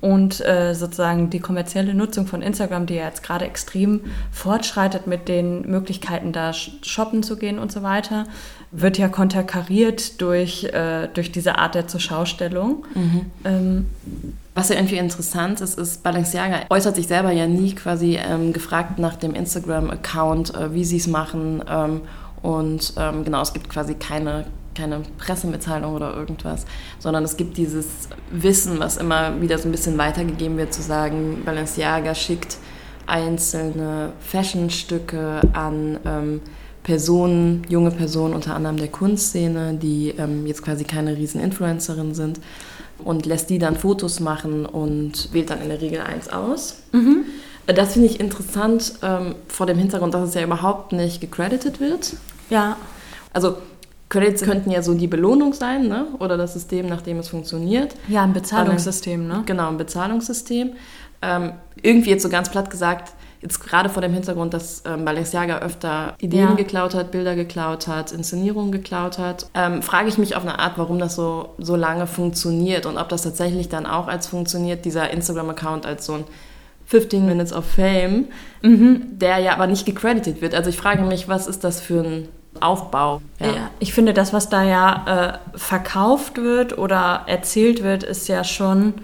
und 0.00 0.44
äh, 0.44 0.74
sozusagen 0.74 1.30
die 1.30 1.38
kommerzielle 1.38 1.94
Nutzung 1.94 2.26
von 2.26 2.42
Instagram, 2.42 2.86
die 2.86 2.94
ja 2.94 3.04
jetzt 3.04 3.22
gerade 3.22 3.44
extrem 3.44 4.00
fortschreitet 4.32 5.06
mit 5.06 5.28
den 5.28 5.70
Möglichkeiten, 5.70 6.32
da 6.32 6.52
shoppen 6.54 7.22
zu 7.22 7.36
gehen 7.36 7.58
und 7.58 7.70
so 7.70 7.82
weiter, 7.82 8.24
wird 8.72 8.96
ja 8.96 9.08
konterkariert 9.08 10.20
durch, 10.20 10.64
äh, 10.64 11.08
durch 11.12 11.30
diese 11.30 11.58
Art 11.58 11.74
der 11.74 11.86
Zurschaustellung. 11.86 12.86
Mhm. 12.94 13.26
Ähm, 13.44 13.86
was 14.54 14.70
ja 14.70 14.76
irgendwie 14.76 14.96
interessant 14.96 15.60
ist, 15.60 15.78
ist, 15.78 16.02
Balenciaga 16.02 16.60
äußert 16.70 16.96
sich 16.96 17.06
selber 17.06 17.32
ja 17.32 17.46
nie 17.46 17.74
quasi 17.74 18.18
ähm, 18.22 18.52
gefragt 18.52 18.98
nach 18.98 19.16
dem 19.16 19.34
Instagram-Account, 19.34 20.54
äh, 20.54 20.74
wie 20.74 20.84
sie 20.84 20.96
es 20.96 21.06
machen. 21.06 21.62
Ähm, 21.68 22.00
und 22.40 22.94
ähm, 22.96 23.24
genau, 23.24 23.42
es 23.42 23.52
gibt 23.52 23.68
quasi 23.68 23.94
keine, 23.94 24.46
keine 24.74 25.02
Pressemitteilung 25.18 25.94
oder 25.94 26.14
irgendwas, 26.14 26.64
sondern 26.98 27.24
es 27.24 27.36
gibt 27.36 27.58
dieses 27.58 27.86
Wissen, 28.30 28.80
was 28.80 28.96
immer 28.96 29.40
wieder 29.40 29.58
so 29.58 29.68
ein 29.68 29.72
bisschen 29.72 29.98
weitergegeben 29.98 30.56
wird, 30.56 30.72
zu 30.72 30.82
sagen, 30.82 31.42
Balenciaga 31.44 32.14
schickt 32.14 32.56
einzelne 33.06 34.12
Fashionstücke 34.20 35.40
an 35.52 35.98
ähm, 36.06 36.40
Personen, 36.82 37.64
junge 37.68 37.90
Personen 37.90 38.34
unter 38.34 38.54
anderem 38.54 38.76
der 38.76 38.88
Kunstszene, 38.88 39.74
die 39.74 40.14
ähm, 40.18 40.46
jetzt 40.46 40.62
quasi 40.62 40.84
keine 40.84 41.16
riesen 41.16 41.40
Influencerin 41.40 42.14
sind 42.14 42.40
und 43.04 43.26
lässt 43.26 43.50
die 43.50 43.58
dann 43.58 43.76
Fotos 43.76 44.20
machen 44.20 44.66
und 44.66 45.32
wählt 45.32 45.50
dann 45.50 45.62
in 45.62 45.68
der 45.68 45.80
Regel 45.80 46.00
eins 46.00 46.28
aus. 46.28 46.82
Mhm. 46.92 47.24
Das 47.66 47.92
finde 47.92 48.08
ich 48.08 48.18
interessant 48.18 48.94
ähm, 49.02 49.36
vor 49.46 49.66
dem 49.66 49.78
Hintergrund, 49.78 50.14
dass 50.14 50.28
es 50.28 50.34
ja 50.34 50.42
überhaupt 50.42 50.92
nicht 50.92 51.20
gecredited 51.20 51.80
wird. 51.80 52.14
Ja. 52.50 52.76
Also 53.32 53.56
Credits 54.08 54.42
könnten 54.42 54.70
ja 54.70 54.82
so 54.82 54.92
die 54.92 55.06
Belohnung 55.06 55.54
sein, 55.54 55.88
ne? 55.88 56.06
oder 56.18 56.36
das 56.36 56.52
System, 56.52 56.86
nach 56.86 57.00
dem 57.00 57.18
es 57.18 57.28
funktioniert. 57.28 57.94
Ja, 58.08 58.24
ein 58.24 58.34
Bezahlungssystem, 58.34 59.26
ne? 59.26 59.42
Genau, 59.46 59.68
ein 59.68 59.78
Bezahlungssystem. 59.78 60.72
Ähm, 61.22 61.52
irgendwie 61.80 62.10
jetzt 62.10 62.22
so 62.22 62.28
ganz 62.28 62.50
platt 62.50 62.68
gesagt, 62.68 63.14
jetzt 63.42 63.60
gerade 63.60 63.88
vor 63.88 64.00
dem 64.00 64.12
Hintergrund, 64.12 64.54
dass 64.54 64.82
ähm, 64.86 65.04
Balenciaga 65.04 65.58
öfter 65.58 66.14
Ideen 66.18 66.50
ja. 66.50 66.54
geklaut 66.54 66.94
hat, 66.94 67.10
Bilder 67.10 67.34
geklaut 67.34 67.88
hat, 67.88 68.12
Inszenierungen 68.12 68.70
geklaut 68.70 69.18
hat, 69.18 69.46
ähm, 69.54 69.82
frage 69.82 70.08
ich 70.08 70.16
mich 70.16 70.36
auf 70.36 70.42
eine 70.42 70.60
Art, 70.60 70.78
warum 70.78 70.98
das 70.98 71.16
so, 71.16 71.50
so 71.58 71.74
lange 71.76 72.06
funktioniert 72.06 72.86
und 72.86 72.96
ob 72.96 73.08
das 73.08 73.22
tatsächlich 73.22 73.68
dann 73.68 73.84
auch 73.84 74.06
als 74.06 74.28
funktioniert, 74.28 74.84
dieser 74.84 75.10
Instagram-Account 75.10 75.84
als 75.84 76.06
so 76.06 76.14
ein 76.14 76.24
15 76.86 77.26
Minutes 77.26 77.52
of 77.52 77.64
Fame, 77.64 78.26
mhm. 78.62 79.18
der 79.18 79.38
ja 79.38 79.54
aber 79.54 79.66
nicht 79.66 79.86
gecredited 79.86 80.40
wird. 80.40 80.54
Also 80.54 80.70
ich 80.70 80.76
frage 80.76 81.02
mich, 81.02 81.28
was 81.28 81.46
ist 81.46 81.64
das 81.64 81.80
für 81.80 82.02
ein 82.02 82.28
Aufbau? 82.60 83.22
Ja. 83.40 83.46
ja 83.46 83.70
ich 83.80 83.92
finde, 83.92 84.14
das, 84.14 84.32
was 84.32 84.50
da 84.50 84.62
ja 84.62 85.40
äh, 85.54 85.58
verkauft 85.58 86.36
wird 86.36 86.78
oder 86.78 87.22
erzählt 87.26 87.82
wird, 87.82 88.04
ist 88.04 88.28
ja 88.28 88.44
schon 88.44 88.94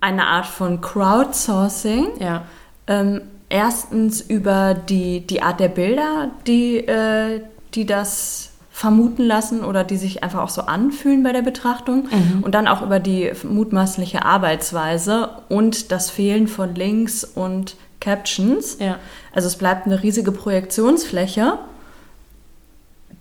eine 0.00 0.26
Art 0.26 0.46
von 0.46 0.80
Crowdsourcing. 0.80 2.08
Ja. 2.20 2.42
Ähm, 2.86 3.22
erstens 3.48 4.20
über 4.20 4.74
die, 4.74 5.20
die 5.26 5.42
Art 5.42 5.60
der 5.60 5.68
Bilder, 5.68 6.30
die, 6.46 6.78
äh, 6.78 7.42
die 7.74 7.86
das 7.86 8.50
vermuten 8.70 9.22
lassen 9.22 9.64
oder 9.64 9.84
die 9.84 9.96
sich 9.96 10.22
einfach 10.22 10.42
auch 10.42 10.50
so 10.50 10.62
anfühlen 10.62 11.22
bei 11.22 11.32
der 11.32 11.40
Betrachtung 11.40 12.08
mhm. 12.10 12.42
und 12.42 12.54
dann 12.54 12.68
auch 12.68 12.82
über 12.82 13.00
die 13.00 13.32
mutmaßliche 13.42 14.24
Arbeitsweise 14.24 15.30
und 15.48 15.92
das 15.92 16.10
Fehlen 16.10 16.46
von 16.46 16.74
Links 16.74 17.24
und 17.24 17.76
Captions. 18.00 18.76
Ja. 18.78 18.98
Also 19.32 19.48
es 19.48 19.56
bleibt 19.56 19.86
eine 19.86 20.02
riesige 20.02 20.30
Projektionsfläche, 20.30 21.58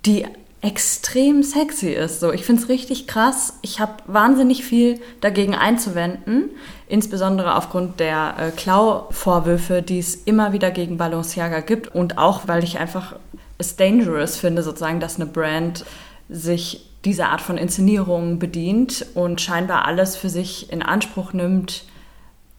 die 0.05 0.25
extrem 0.65 1.43
sexy 1.43 1.89
ist. 1.89 2.19
So, 2.19 2.31
ich 2.31 2.43
finde 2.43 2.63
es 2.63 2.69
richtig 2.69 3.05
krass. 3.05 3.53
Ich 3.61 3.79
habe 3.79 3.93
wahnsinnig 4.07 4.65
viel 4.65 4.99
dagegen 5.21 5.53
einzuwenden, 5.53 6.49
insbesondere 6.87 7.55
aufgrund 7.55 7.99
der 7.99 8.35
äh, 8.39 8.51
Klau-Vorwürfe, 8.51 9.83
die 9.83 9.99
es 9.99 10.15
immer 10.15 10.53
wieder 10.53 10.71
gegen 10.71 10.97
Balenciaga 10.97 11.59
gibt 11.59 11.93
und 11.93 12.17
auch, 12.17 12.47
weil 12.47 12.63
ich 12.63 12.79
einfach 12.79 13.15
es 13.57 13.75
dangerous 13.75 14.37
finde, 14.37 14.63
sozusagen, 14.63 14.99
dass 14.99 15.17
eine 15.17 15.27
Brand 15.27 15.85
sich 16.29 16.89
dieser 17.05 17.29
Art 17.29 17.41
von 17.41 17.57
Inszenierung 17.57 18.39
bedient 18.39 19.05
und 19.13 19.39
scheinbar 19.39 19.85
alles 19.85 20.15
für 20.15 20.29
sich 20.29 20.71
in 20.71 20.81
Anspruch 20.81 21.33
nimmt 21.33 21.83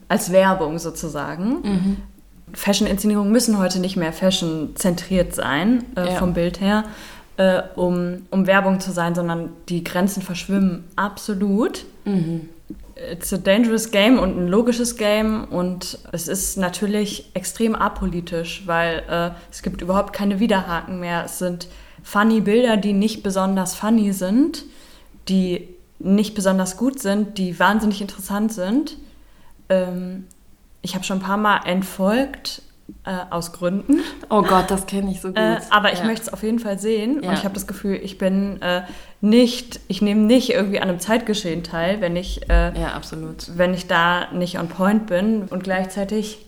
als 0.08 0.30
Werbung 0.30 0.78
sozusagen. 0.78 1.48
Mhm. 1.62 1.96
Fashion-Inszenierungen 2.52 3.32
müssen 3.32 3.58
heute 3.58 3.80
nicht 3.80 3.96
mehr 3.96 4.12
fashion-zentriert 4.12 5.34
sein, 5.34 5.84
äh, 5.96 6.06
ja. 6.06 6.14
vom 6.14 6.32
Bild 6.32 6.60
her, 6.60 6.84
äh, 7.36 7.62
um, 7.74 8.26
um 8.30 8.46
Werbung 8.46 8.80
zu 8.80 8.92
sein, 8.92 9.14
sondern 9.14 9.50
die 9.68 9.84
Grenzen 9.84 10.22
verschwimmen 10.22 10.84
absolut. 10.96 11.84
Mhm. 12.04 12.48
It's 13.12 13.32
a 13.32 13.36
dangerous 13.36 13.90
game 13.90 14.18
und 14.18 14.38
ein 14.38 14.48
logisches 14.48 14.96
Game 14.96 15.44
und 15.44 15.98
es 16.12 16.28
ist 16.28 16.56
natürlich 16.56 17.30
extrem 17.34 17.74
apolitisch, 17.74 18.62
weil 18.66 19.02
äh, 19.10 19.30
es 19.50 19.62
gibt 19.62 19.82
überhaupt 19.82 20.14
keine 20.14 20.40
Widerhaken 20.40 20.98
mehr. 20.98 21.24
Es 21.26 21.38
sind 21.38 21.68
funny 22.02 22.40
Bilder, 22.40 22.78
die 22.78 22.94
nicht 22.94 23.22
besonders 23.22 23.74
funny 23.74 24.12
sind, 24.12 24.64
die 25.28 25.68
nicht 25.98 26.34
besonders 26.34 26.78
gut 26.78 26.98
sind, 26.98 27.36
die 27.36 27.58
wahnsinnig 27.58 28.00
interessant 28.00 28.52
sind. 28.52 28.96
Ähm, 29.68 30.24
ich 30.80 30.94
habe 30.94 31.04
schon 31.04 31.18
ein 31.18 31.22
paar 31.22 31.36
Mal 31.36 31.60
entfolgt 31.66 32.62
äh, 33.04 33.18
aus 33.30 33.52
Gründen. 33.52 34.00
Oh 34.30 34.42
Gott, 34.42 34.70
das 34.70 34.86
kenne 34.86 35.10
ich 35.10 35.20
so 35.20 35.28
gut. 35.28 35.38
Äh, 35.38 35.58
aber 35.70 35.92
ich 35.92 36.00
ja. 36.00 36.04
möchte 36.04 36.22
es 36.22 36.32
auf 36.32 36.42
jeden 36.42 36.58
Fall 36.58 36.78
sehen 36.78 37.22
ja. 37.22 37.30
und 37.30 37.38
ich 37.38 37.44
habe 37.44 37.54
das 37.54 37.66
Gefühl, 37.66 37.98
ich 38.02 38.18
bin 38.18 38.60
äh, 38.62 38.82
nicht, 39.20 39.80
ich 39.88 40.02
nehme 40.02 40.22
nicht 40.22 40.50
irgendwie 40.50 40.80
an 40.80 40.88
einem 40.88 41.00
Zeitgeschehen 41.00 41.62
teil, 41.62 42.00
wenn 42.00 42.16
ich, 42.16 42.48
äh, 42.48 42.78
ja, 42.78 42.92
absolut. 42.94 43.56
wenn 43.56 43.74
ich 43.74 43.86
da 43.86 44.30
nicht 44.32 44.58
on 44.58 44.68
point 44.68 45.06
bin 45.06 45.42
und 45.44 45.64
gleichzeitig, 45.64 46.38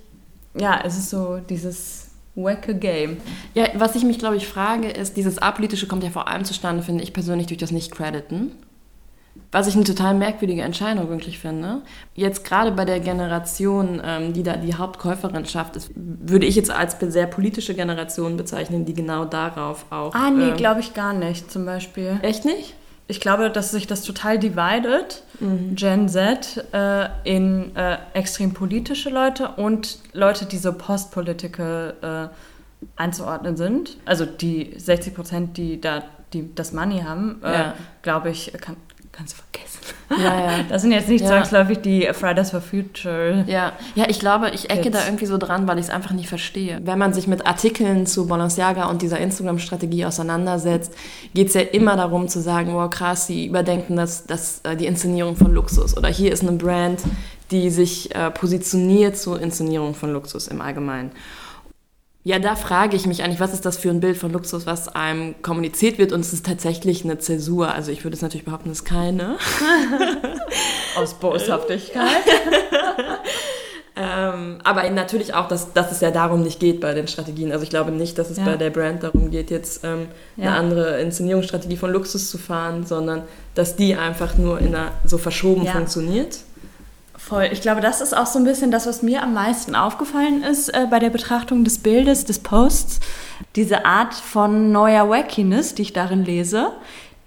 ja, 0.55 0.81
es 0.85 0.99
ist 0.99 1.11
so 1.11 1.39
dieses 1.39 2.09
wacke 2.35 2.75
Game. 2.75 3.19
Ja, 3.55 3.67
was 3.75 3.97
ich 3.97 4.05
mich, 4.05 4.19
glaube 4.19 4.37
ich, 4.37 4.47
frage, 4.47 4.89
ist, 4.89 5.17
dieses 5.17 5.39
Apolitische 5.39 5.87
kommt 5.87 6.05
ja 6.05 6.11
vor 6.11 6.29
allem 6.29 6.45
zustande, 6.45 6.83
finde 6.83 7.03
ich 7.03 7.13
persönlich, 7.13 7.49
durch 7.49 7.59
das 7.59 7.73
Nicht-Crediten. 7.73 8.53
Was 9.51 9.67
ich 9.67 9.75
eine 9.75 9.85
total 9.85 10.15
merkwürdige 10.15 10.63
Entscheidung 10.63 11.09
wirklich 11.09 11.39
finde. 11.39 11.83
Jetzt 12.15 12.45
gerade 12.45 12.73
bei 12.73 12.85
der 12.85 13.01
Generation, 13.01 14.01
ähm, 14.05 14.33
die 14.33 14.43
da 14.43 14.57
die 14.57 14.75
Hauptkäuferin 14.75 15.47
schafft, 15.47 15.77
ist, 15.77 15.91
würde 15.95 16.47
ich 16.47 16.55
jetzt 16.57 16.71
als 16.71 16.97
sehr 17.01 17.27
politische 17.27 17.75
Generation 17.75 18.37
bezeichnen, 18.37 18.85
die 18.85 18.95
genau 18.95 19.25
darauf 19.25 19.87
auch. 19.91 20.15
Ah, 20.15 20.31
nee, 20.31 20.51
ähm, 20.51 20.57
glaube 20.57 20.81
ich 20.81 20.95
gar 20.95 21.13
nicht, 21.13 21.51
zum 21.51 21.65
Beispiel. 21.65 22.19
Echt 22.23 22.45
nicht? 22.45 22.75
Ich 23.11 23.21
glaube, 23.21 23.51
dass 23.51 23.71
sich 23.71 23.87
das 23.87 24.03
total 24.03 24.39
dividet, 24.39 25.23
mhm. 25.41 25.75
Gen 25.75 26.09
Z, 26.11 26.63
äh, 26.73 27.09
in 27.25 27.75
äh, 27.75 27.97
extrem 28.13 28.53
politische 28.53 29.09
Leute 29.09 29.49
und 29.57 29.99
Leute, 30.13 30.45
die 30.45 30.59
so 30.59 30.75
postpolitical 30.75 31.95
äh, 32.03 32.29
einzuordnen 32.97 33.57
sind. 33.57 33.97
Also 34.05 34.27
die 34.27 34.75
60 34.77 35.15
Prozent, 35.15 35.57
die 35.57 35.81
da 35.81 36.03
die 36.33 36.55
das 36.55 36.73
Money 36.73 37.01
haben, 37.01 37.41
äh, 37.43 37.53
Ja. 37.53 37.75
glaube 38.03 38.31
ich, 38.31 38.53
kann, 38.61 38.77
kannst 39.13 39.35
du 39.35 39.43
vergessen. 39.43 39.79
Ja, 40.11 40.41
ja. 40.41 40.65
Das 40.69 40.83
sind 40.83 40.93
jetzt 40.93 41.09
nicht 41.09 41.23
Ja. 41.23 41.29
zwangsläufig 41.29 41.79
die 41.79 42.09
Fridays 42.13 42.51
for 42.51 42.61
Future. 42.61 43.45
Ja, 43.47 43.73
ja, 43.95 44.05
ich 44.09 44.19
glaube, 44.19 44.51
ich 44.51 44.71
ecke 44.71 44.83
Kids. 44.83 44.97
da 44.99 45.05
irgendwie 45.07 45.27
so 45.27 45.39
dran, 45.39 45.67
weil 45.67 45.79
ich 45.79 45.87
es 45.87 45.91
einfach 45.91 46.13
nicht 46.13 46.29
verstehe. 46.29 46.81
Wenn 46.85 46.99
man 46.99 47.13
sich 47.15 47.27
mit 47.27 47.47
Artikeln 47.47 48.07
zu 48.07 48.27
Balenciaga 48.27 48.87
und 48.87 49.03
dieser 49.03 49.19
Instagram-Strategie 49.19 50.05
auseinandersetzt, 50.07 50.93
geht 51.35 51.49
es 51.49 51.55
ja 51.55 51.61
immer 51.63 51.97
darum 51.97 52.29
zu 52.29 52.41
sagen, 52.41 52.75
wow, 52.75 52.89
krass, 52.91 53.27
sie 53.27 53.47
überdenken 53.47 53.97
das, 53.97 54.27
das, 54.27 54.61
äh, 54.65 54.77
die 54.77 54.87
Inszenierung 54.87 55.37
von 55.37 55.53
Luxus. 55.53 55.97
Oder 55.97 56.09
hier 56.09 56.33
ist 56.33 56.43
eine 56.43 56.53
Brand, 56.53 57.01
die 57.51 57.71
sich 57.71 58.15
äh, 58.15 58.31
positioniert 58.31 59.17
zur 59.17 59.41
Inszenierung 59.41 59.95
von 59.95 60.13
Luxus 60.13 60.49
im 60.49 60.61
Allgemeinen. 60.61 61.11
Ja, 62.25 62.39
da 62.39 62.57
frage 62.57 62.97
ich 62.97 63.07
mich 63.07 63.23
eigentlich, 63.23 63.41
was 63.41 63.55
ist 63.55 63.65
das 63.65 63.79
für 63.79 63.89
ein 63.91 64.01
Bild 64.01 64.17
von 64.19 64.33
Luxus, 64.33 64.67
was 64.67 64.89
einem 64.89 65.41
kommuniziert 65.41 65.99
wird? 65.99 66.13
Und 66.13 66.21
es 66.21 66.33
ist 66.33 66.45
tatsächlich 66.45 67.05
eine 67.05 67.19
Zäsur. 67.19 67.73
Also 67.73 67.91
ich 67.91 68.05
würde 68.05 68.17
es 68.17 68.23
natürlich 68.23 68.45
behaupten, 68.45 68.71
es 68.71 68.79
ist 68.81 68.85
keine. 68.85 69.37
Aus 70.97 71.15
Boshaftigkeit. 71.15 72.07
Ähm, 74.01 74.59
aber 74.63 74.89
natürlich 74.91 75.35
auch, 75.35 75.49
dass, 75.49 75.73
dass 75.73 75.91
es 75.91 76.01
ja 76.01 76.13
darum 76.13 76.43
nicht 76.45 76.61
geht 76.61 76.81
bei 76.81 76.95
den 76.95 77.09
Strategien. 77.09 77.51
Also 77.51 77.65
ich 77.65 77.71
glaube 77.71 77.91
nicht, 77.91 78.17
dass 78.17 78.31
es 78.31 78.37
Ja. 78.39 78.45
bei 78.45 78.57
der 78.57 78.71
Brand 78.71 79.03
darum 79.03 79.33
geht, 79.33 79.51
jetzt 79.51 79.83
ähm, 79.83 80.07
Ja. 80.37 80.51
eine 80.51 80.55
andere 80.57 81.01
Inszenierungsstrategie 81.01 81.77
von 81.77 81.91
Luxus 81.91 82.31
zu 82.31 82.39
fahren, 82.39 82.87
sondern 82.87 83.23
dass 83.57 83.75
die 83.75 83.97
einfach 83.97 84.37
nur 84.37 84.61
in 84.61 84.69
einer, 84.77 84.93
so 85.05 85.19
verschoben 85.19 85.65
Ja. 85.65 85.73
funktioniert. 85.73 86.39
Voll. 87.19 87.49
Ich 87.53 87.61
glaube, 87.61 87.81
das 87.81 88.01
ist 88.01 88.17
auch 88.17 88.27
so 88.27 88.39
ein 88.39 88.45
bisschen 88.45 88.71
das, 88.71 88.87
was 88.87 89.03
mir 89.03 89.23
am 89.23 89.35
meisten 89.35 89.75
aufgefallen 89.75 90.43
ist 90.45 90.69
äh, 90.69 90.87
bei 90.89 91.01
der 91.01 91.11
Betrachtung 91.11 91.65
des 91.65 91.79
Bildes, 91.79 92.25
des 92.25 92.39
Posts. 92.39 93.01
Diese 93.57 93.85
Art 93.85 94.15
von 94.15 94.71
neuer 94.71 95.11
Wackiness, 95.11 95.75
die 95.75 95.83
ich 95.83 95.93
darin 95.93 96.25
lese, 96.25 96.71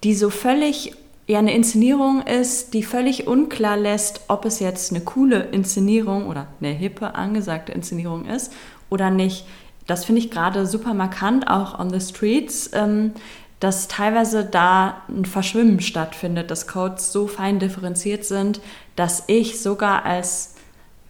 die 0.03 0.15
so 0.15 0.29
völlig 0.29 0.93
ja 1.27 1.39
eine 1.39 1.53
Inszenierung 1.53 2.23
ist, 2.23 2.73
die 2.73 2.83
völlig 2.83 3.27
unklar 3.27 3.77
lässt, 3.77 4.21
ob 4.29 4.45
es 4.45 4.59
jetzt 4.59 4.91
eine 4.91 5.01
coole 5.01 5.41
Inszenierung 5.51 6.27
oder 6.27 6.47
eine 6.61 6.71
hippe, 6.71 7.13
angesagte 7.15 7.73
Inszenierung 7.73 8.25
ist 8.25 8.53
oder 8.89 9.09
nicht. 9.09 9.45
Das 9.87 10.05
finde 10.05 10.21
ich 10.21 10.31
gerade 10.31 10.65
super 10.65 10.93
markant, 10.93 11.47
auch 11.49 11.77
on 11.77 11.89
the 11.89 11.99
streets, 11.99 12.71
ähm, 12.73 13.11
dass 13.61 13.87
teilweise 13.87 14.43
da 14.43 15.03
ein 15.07 15.23
Verschwimmen 15.23 15.79
stattfindet, 15.81 16.49
dass 16.49 16.67
Codes 16.67 17.13
so 17.13 17.27
fein 17.27 17.59
differenziert 17.59 18.25
sind, 18.25 18.59
dass 18.95 19.23
ich 19.27 19.61
sogar 19.61 20.03
als 20.03 20.55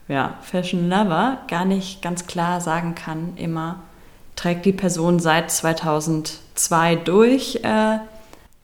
ja, 0.09 0.35
Fashion 0.41 0.89
Lover 0.89 1.37
gar 1.47 1.63
nicht 1.63 2.01
ganz 2.01 2.27
klar 2.27 2.59
sagen 2.59 2.93
kann, 2.93 3.37
immer 3.37 3.79
trägt 4.35 4.65
die 4.65 4.73
Person 4.73 5.19
seit 5.19 5.49
2002 5.49 6.97
durch 6.97 7.61
äh, 7.63 7.99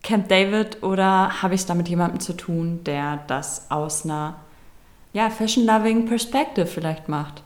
Camp 0.03 0.27
David 0.27 0.83
oder 0.83 1.41
habe 1.41 1.55
ich 1.55 1.61
es 1.61 1.65
da 1.65 1.73
mit 1.73 1.87
jemandem 1.87 2.19
zu 2.19 2.33
tun, 2.33 2.83
der 2.83 3.19
das 3.27 3.71
aus 3.71 4.03
einer 4.03 4.35
ja, 5.13 5.29
Fashion-Loving 5.29 6.07
Perspective 6.07 6.65
vielleicht 6.65 7.07
macht? 7.07 7.41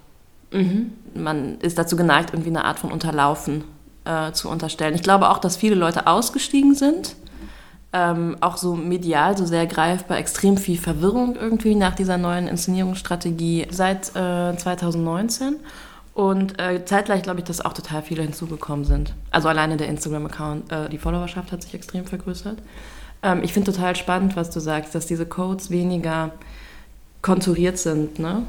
Mhm. 0.51 0.93
Man 1.13 1.60
ist 1.60 1.77
dazu 1.77 1.95
geneigt, 1.95 2.31
irgendwie 2.33 2.50
eine 2.50 2.65
Art 2.65 2.79
von 2.79 2.91
Unterlaufen 2.91 3.63
äh, 4.05 4.31
zu 4.31 4.50
unterstellen. 4.50 4.96
Ich 4.96 5.03
glaube 5.03 5.29
auch, 5.29 5.39
dass 5.39 5.58
viele 5.58 5.75
Leute 5.75 6.08
ausgestiegen 6.08 6.75
sind. 6.75 7.15
Ähm, 7.93 8.38
auch 8.39 8.55
so 8.55 8.75
medial, 8.75 9.38
so 9.38 9.46
sehr 9.46 9.67
greifbar, 9.67 10.17
extrem 10.17 10.55
viel 10.55 10.77
Verwirrung 10.77 11.36
irgendwie 11.36 11.75
nach 11.75 11.93
dieser 11.93 12.17
neuen 12.17 12.48
Inszenierungsstrategie 12.48 13.67
seit 13.70 14.15
äh, 14.15 14.55
2019. 14.55 15.58
Und 16.13 16.60
äh, 16.60 16.84
zeitgleich 16.86 17.24
glaube 17.24 17.39
ich, 17.39 17.46
dass 17.46 17.63
auch 17.63 17.74
total 17.74 18.01
viele 18.01 18.22
hinzugekommen 18.22 18.86
sind. 18.86 19.13
Also 19.29 19.50
alleine 19.50 19.77
der 19.77 19.88
Instagram-Account, 19.88 20.72
äh, 20.72 20.89
die 20.89 20.98
Followerschaft 20.98 21.51
hat 21.51 21.63
sich 21.63 21.74
extrem 21.74 22.05
vergrößert. 22.05 22.60
Ähm, 23.24 23.43
ich 23.43 23.53
finde 23.53 23.72
total 23.72 23.96
spannend, 23.96 24.36
was 24.36 24.50
du 24.50 24.60
sagst, 24.60 24.96
dass 24.96 25.05
diese 25.05 25.25
Codes 25.25 25.70
weniger 25.70 26.31
konturiert 27.22 27.77
sind. 27.77 28.20
Ne? 28.20 28.44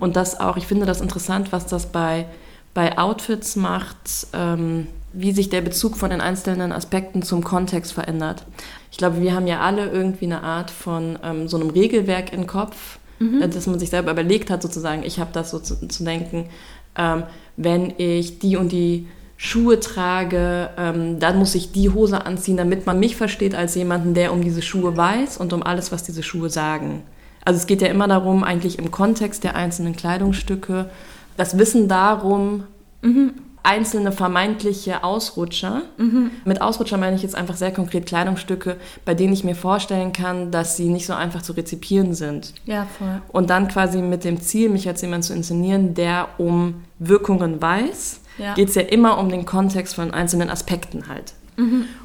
Und 0.00 0.16
das 0.16 0.40
auch, 0.40 0.56
ich 0.56 0.66
finde 0.66 0.86
das 0.86 1.00
interessant, 1.00 1.52
was 1.52 1.66
das 1.66 1.86
bei, 1.86 2.26
bei 2.74 2.98
Outfits 2.98 3.56
macht, 3.56 4.28
ähm, 4.32 4.86
wie 5.12 5.32
sich 5.32 5.48
der 5.48 5.62
Bezug 5.62 5.96
von 5.96 6.10
den 6.10 6.20
einzelnen 6.20 6.72
Aspekten 6.72 7.22
zum 7.22 7.42
Kontext 7.42 7.92
verändert. 7.92 8.44
Ich 8.92 8.98
glaube, 8.98 9.20
wir 9.20 9.34
haben 9.34 9.46
ja 9.46 9.60
alle 9.60 9.88
irgendwie 9.88 10.26
eine 10.26 10.42
Art 10.42 10.70
von 10.70 11.18
ähm, 11.22 11.48
so 11.48 11.58
einem 11.58 11.70
Regelwerk 11.70 12.32
im 12.32 12.46
Kopf, 12.46 12.98
äh, 13.20 13.48
dass 13.48 13.66
man 13.66 13.78
sich 13.78 13.90
selber 13.90 14.12
überlegt 14.12 14.50
hat, 14.50 14.62
sozusagen, 14.62 15.02
ich 15.02 15.18
habe 15.18 15.30
das 15.32 15.50
so 15.50 15.58
zu, 15.58 15.88
zu 15.88 16.04
denken, 16.04 16.46
ähm, 16.96 17.24
wenn 17.56 17.94
ich 17.96 18.38
die 18.38 18.56
und 18.56 18.70
die 18.70 19.08
Schuhe 19.36 19.78
trage, 19.78 20.70
ähm, 20.76 21.20
dann 21.20 21.38
muss 21.38 21.54
ich 21.54 21.70
die 21.70 21.90
Hose 21.90 22.26
anziehen, 22.26 22.56
damit 22.56 22.86
man 22.86 22.98
mich 22.98 23.16
versteht 23.16 23.54
als 23.54 23.74
jemanden, 23.76 24.12
der 24.12 24.32
um 24.32 24.42
diese 24.42 24.62
Schuhe 24.62 24.96
weiß 24.96 25.36
und 25.36 25.52
um 25.52 25.62
alles, 25.62 25.92
was 25.92 26.02
diese 26.02 26.24
Schuhe 26.24 26.50
sagen. 26.50 27.02
Also 27.44 27.58
es 27.58 27.66
geht 27.66 27.80
ja 27.80 27.88
immer 27.88 28.08
darum, 28.08 28.42
eigentlich 28.42 28.78
im 28.78 28.90
Kontext 28.90 29.44
der 29.44 29.54
einzelnen 29.54 29.94
Kleidungsstücke, 29.94 30.90
das 31.38 31.56
Wissen 31.56 31.88
darum, 31.88 32.64
einzelne 33.62 34.12
vermeintliche 34.12 35.04
Ausrutscher. 35.04 35.82
Mit 36.44 36.60
Ausrutscher 36.60 36.96
meine 36.98 37.16
ich 37.16 37.22
jetzt 37.22 37.34
einfach 37.34 37.56
sehr 37.56 37.72
konkret 37.72 38.06
Kleidungsstücke, 38.06 38.76
bei 39.04 39.14
denen 39.14 39.32
ich 39.32 39.44
mir 39.44 39.54
vorstellen 39.54 40.12
kann, 40.12 40.50
dass 40.50 40.76
sie 40.76 40.88
nicht 40.88 41.06
so 41.06 41.12
einfach 41.14 41.42
zu 41.42 41.52
rezipieren 41.52 42.14
sind. 42.14 42.54
Ja, 42.66 42.86
voll. 42.98 43.20
Und 43.28 43.50
dann 43.50 43.68
quasi 43.68 44.02
mit 44.02 44.24
dem 44.24 44.40
Ziel, 44.40 44.68
mich 44.68 44.86
als 44.88 45.00
jemand 45.02 45.24
zu 45.24 45.32
inszenieren, 45.32 45.94
der 45.94 46.28
um 46.38 46.82
Wirkungen 46.98 47.60
weiß, 47.62 48.20
Ja. 48.38 48.54
geht 48.54 48.68
es 48.68 48.74
ja 48.74 48.82
immer 48.82 49.18
um 49.18 49.28
den 49.30 49.44
Kontext 49.46 49.94
von 49.94 50.12
einzelnen 50.12 50.50
Aspekten 50.50 51.08
halt. 51.08 51.34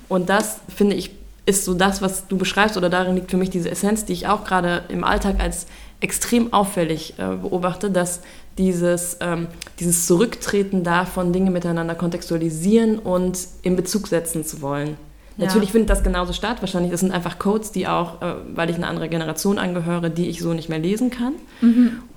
Und 0.09 0.29
das, 0.29 0.61
finde 0.67 0.95
ich, 0.95 1.11
ist 1.45 1.65
so 1.65 1.73
das, 1.73 2.01
was 2.01 2.27
du 2.27 2.37
beschreibst, 2.37 2.75
oder 2.77 2.89
darin 2.89 3.15
liegt 3.15 3.29
für 3.29 3.37
mich 3.37 3.49
diese 3.51 3.69
Essenz, 3.69 4.05
die 4.05 4.13
ich 4.13 4.27
auch 4.27 4.43
gerade 4.45 4.83
im 4.89 5.03
Alltag 5.03 5.35
als 5.39 5.67
extrem 6.03 6.51
auffällig 6.51 7.13
äh, 7.17 7.37
beobachte, 7.37 7.89
dass 7.89 8.19
dieses, 8.57 9.17
ähm, 9.21 9.47
dieses 9.79 10.05
Zurücktreten 10.05 10.83
davon, 10.83 11.33
Dinge 11.33 11.49
miteinander 11.49 11.95
kontextualisieren 11.95 12.99
und 12.99 13.39
in 13.61 13.75
Bezug 13.75 14.07
setzen 14.07 14.45
zu 14.45 14.61
wollen. 14.61 14.97
Ja. 15.37 15.45
Natürlich 15.45 15.71
findet 15.71 15.89
das 15.89 16.03
genauso 16.03 16.33
statt. 16.33 16.57
Wahrscheinlich, 16.59 16.91
das 16.91 16.99
sind 16.99 17.11
einfach 17.11 17.39
Codes, 17.39 17.71
die 17.71 17.87
auch, 17.87 18.21
äh, 18.21 18.35
weil 18.53 18.69
ich 18.69 18.75
einer 18.75 18.89
anderen 18.89 19.09
Generation 19.09 19.57
angehöre, 19.57 20.09
die 20.09 20.27
ich 20.27 20.41
so 20.41 20.53
nicht 20.53 20.69
mehr 20.69 20.77
lesen 20.77 21.09
kann. 21.09 21.33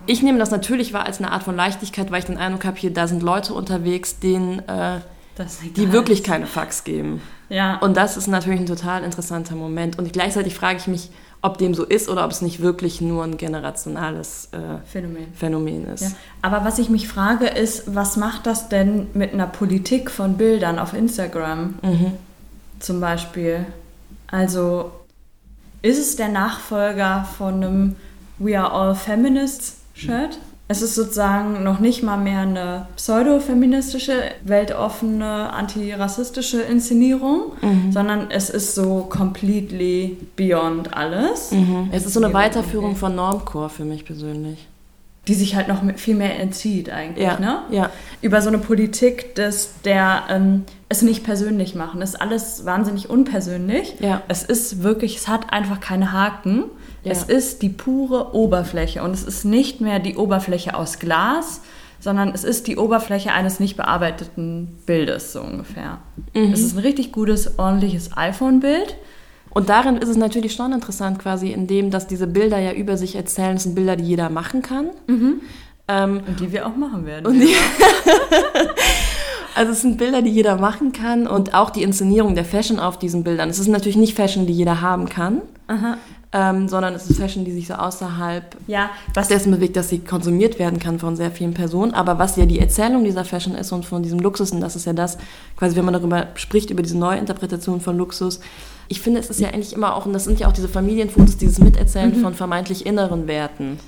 Ich 0.07 0.22
nehme 0.22 0.38
das 0.38 0.51
natürlich 0.51 0.92
wahr 0.92 1.07
als 1.07 1.18
eine 1.18 1.31
Art 1.31 1.44
von 1.44 1.57
Leichtigkeit, 1.57 2.11
weil 2.11 2.18
ich 2.18 2.27
den 2.27 2.37
Eindruck 2.37 2.64
habe, 2.64 2.77
hier, 2.77 2.92
da 2.92 3.07
sind 3.07 3.22
Leute 3.22 3.55
unterwegs, 3.55 4.18
denen, 4.18 4.59
äh, 4.68 5.01
die 5.77 5.92
wirklich 5.92 6.22
keine 6.22 6.46
Fax 6.46 6.85
geben. 6.85 7.22
Ja. 7.49 7.79
Und 7.79 7.96
das 7.96 8.16
ist 8.16 8.27
natürlich 8.27 8.61
ein 8.61 8.66
total 8.66 9.05
interessanter 9.05 9.55
Moment. 9.55 9.99
Und 9.99 10.12
gleichzeitig 10.12 10.55
frage 10.55 10.79
ich 10.79 10.87
mich, 10.87 11.11
ob 11.47 11.59
dem 11.59 11.75
so 11.75 11.85
ist 11.85 12.09
oder 12.09 12.25
ob 12.25 12.31
es 12.33 12.43
nicht 12.43 12.61
wirklich 12.61 13.01
nur 13.01 13.23
ein 13.25 13.37
generationales 13.37 14.49
äh, 14.53 14.59
Phänomen. 14.87 15.27
Phänomen 15.35 15.87
ist. 15.87 16.03
Ja. 16.03 16.09
Aber 16.43 16.65
was 16.65 16.79
ich 16.79 16.89
mich 16.91 17.09
frage, 17.09 17.47
ist, 17.47 17.95
was 17.95 18.17
macht 18.17 18.47
das 18.47 18.69
denn 18.69 19.07
mit 19.15 19.33
einer 19.33 19.47
Politik 19.47 20.11
von 20.11 20.37
Bildern 20.37 20.79
auf 20.79 20.93
Instagram 20.93 21.75
Mhm. 21.83 22.13
zum 22.81 23.01
Beispiel? 23.01 23.65
Also 24.27 24.91
ist 25.83 25.99
es 25.99 26.17
der 26.17 26.29
Nachfolger 26.29 27.27
von 27.39 27.55
einem 27.63 27.97
We 28.39 28.59
Are 28.59 28.73
All 28.73 28.95
Feminists 28.95 29.77
Shirt? 29.95 30.39
Es 30.69 30.83
ist 30.83 30.97
sozusagen 30.97 31.63
noch 31.63 31.79
nicht 31.79 32.03
mal 32.03 32.17
mehr 32.17 32.41
eine 32.41 32.87
pseudo-feministische, 32.97 34.15
weltoffene, 34.45 35.53
antirassistische 35.53 36.61
Inszenierung, 36.63 37.53
sondern 37.91 38.31
es 38.31 38.51
ist 38.51 38.75
so 38.75 39.07
completely 39.09 40.17
beyond 40.37 40.95
alles, 40.97 41.53
Mhm. 41.53 41.91
Es 41.93 42.05
ist 42.05 42.15
so 42.15 42.23
eine 42.23 42.35
Weiterführung 42.35 42.97
von 42.97 43.15
Normcore 43.15 43.69
für 43.71 43.85
mich 43.85 44.05
persönlich. 44.05 44.67
die 45.29 45.35
sich 45.35 45.57
halt 45.57 45.67
noch 45.67 45.83
viel 45.97 46.15
mehr 46.15 46.39
entzieht 46.39 46.89
eigentlich, 46.89 47.27
Ja, 47.27 47.41
ne? 47.41 47.59
ja. 47.71 47.91
über 48.23 48.41
so 48.43 48.49
eine 48.49 48.59
Politik 48.59 49.35
des, 49.35 49.71
der 49.85 50.23
ähm, 50.31 50.63
es 50.89 51.03
nicht 51.03 51.25
persönlich 51.25 51.75
machen. 51.75 52.01
Es 52.01 52.11
ist 52.11 52.21
alles 52.21 52.65
wahnsinnig 52.65 53.11
unpersönlich. 53.11 53.97
Ja. 53.99 54.23
Es 54.29 54.45
ist 54.45 54.85
wirklich, 54.85 55.17
es 55.17 55.27
hat 55.27 55.53
einfach 55.53 55.81
keine 55.81 56.13
Haken. 56.13 56.65
Ja. 57.07 57.12
Es 57.12 57.25
ist 57.25 57.62
die 57.62 57.69
pure 57.69 58.35
Oberfläche 58.35 59.03
und 59.03 59.12
es 59.12 59.23
ist 59.23 59.45
nicht 59.45 59.81
mehr 59.81 59.99
die 59.99 60.16
Oberfläche 60.16 60.75
aus 60.75 60.99
Glas, 60.99 61.61
sondern 62.01 62.33
es 62.35 62.45
ist 62.45 62.66
die 62.66 62.77
Oberfläche 62.77 63.33
eines 63.33 63.61
nicht 63.61 63.77
bearbeiteten 63.77 64.79
Bildes, 64.87 65.33
so 65.33 65.40
ungefähr. 65.40 65.99
Mhm. 66.35 66.53
Es 66.53 66.61
ist 66.61 66.77
ein 66.77 66.81
richtig 66.81 67.12
gutes, 67.12 67.59
ordentliches 67.59 68.16
iPhone-Bild. 68.16 68.97
Und 69.51 69.71
darin 69.71 69.97
ist 69.97 70.09
es 70.09 70.19
natürlich 70.19 70.53
schon 70.53 70.73
interessant, 70.73 71.19
quasi 71.19 71.51
in 71.51 71.66
dem, 71.66 71.90
dass 71.90 72.07
diese 72.07 72.27
Bilder 72.27 72.59
ja 72.59 72.73
über 72.73 72.99
sich 72.99 73.16
erzählen, 73.16 73.55
das 73.55 73.62
sind 73.62 73.75
Bilder, 73.75 73.97
die 73.97 74.05
jeder 74.05 74.29
machen 74.29 74.61
kann. 74.61 74.90
Ähm, 75.88 76.21
Und 76.27 76.40
die 76.40 76.53
wir 76.53 76.66
auch 76.66 76.77
machen 76.77 77.07
werden. 77.07 77.40
Die, 77.40 77.55
also 79.55 79.73
es 79.73 79.81
sind 79.81 79.97
Bilder, 79.97 80.21
die 80.21 80.31
jeder 80.31 80.57
machen 80.57 80.92
kann 80.92 81.27
und 81.27 81.55
auch 81.55 81.71
die 81.71 81.83
Inszenierung 81.83 82.35
der 82.35 82.45
Fashion 82.45 82.79
auf 82.79 82.99
diesen 82.99 83.25
Bildern. 83.25 83.49
Es 83.49 83.59
ist 83.59 83.69
natürlich 83.69 83.97
nicht 83.97 84.14
Fashion, 84.14 84.47
die 84.47 84.53
jeder 84.53 84.83
haben 84.83 85.09
kann. 85.09 85.40
Ähm, 86.33 86.69
sondern 86.69 86.95
es 86.95 87.09
ist 87.09 87.19
Fashion, 87.19 87.45
die 87.45 87.53
sich 87.53 87.69
so 87.69 87.75
außerhalb 87.75 88.57
ja, 88.67 88.91
was 89.15 89.29
dessen 89.29 89.53
bewegt, 89.53 89.77
dass 89.77 89.89
sie 89.89 90.01
konsumiert 90.01 90.59
werden 90.59 90.79
kann 90.79 90.99
von 90.99 91.17
sehr 91.17 91.31
vielen 91.31 91.55
Personen. 91.55 91.95
Aber 91.95 92.19
was 92.19 92.37
ja 92.37 92.47
die 92.47 92.59
Erzählung 92.59 93.05
dieser 93.05 93.25
Fashion 93.25 93.55
ist 93.55 93.73
und 93.73 93.87
von 93.87 94.03
diesem 94.03 94.19
Luxus, 94.19 94.51
und 94.51 94.61
das 94.61 94.77
ist 94.77 94.87
ja 94.87 94.93
das, 94.93 95.19
quasi 95.57 95.77
wenn 95.77 95.85
man 95.85 95.95
darüber 95.95 96.29
spricht, 96.35 96.71
über 96.71 96.83
diese 96.83 96.99
neue 96.99 97.19
Interpretation 97.19 97.81
von 97.81 97.97
Luxus, 97.97 98.41
ich 98.89 99.01
finde, 99.01 99.21
es 99.21 99.31
ist 99.31 99.41
ja 99.41 99.49
eigentlich 99.49 99.73
immer 99.73 99.97
auch, 99.97 100.07
und 100.07 100.12
das 100.12 100.25
sind 100.25 100.39
ja 100.39 100.49
auch 100.49 100.53
diese 100.53 100.69
Familienfotos, 100.69 101.37
dieses 101.37 101.59
Miterzählen 101.59 102.17
mhm. 102.17 102.23
von 102.23 102.35
vermeintlich 102.35 102.87
inneren 102.87 103.27
Werten. 103.27 103.79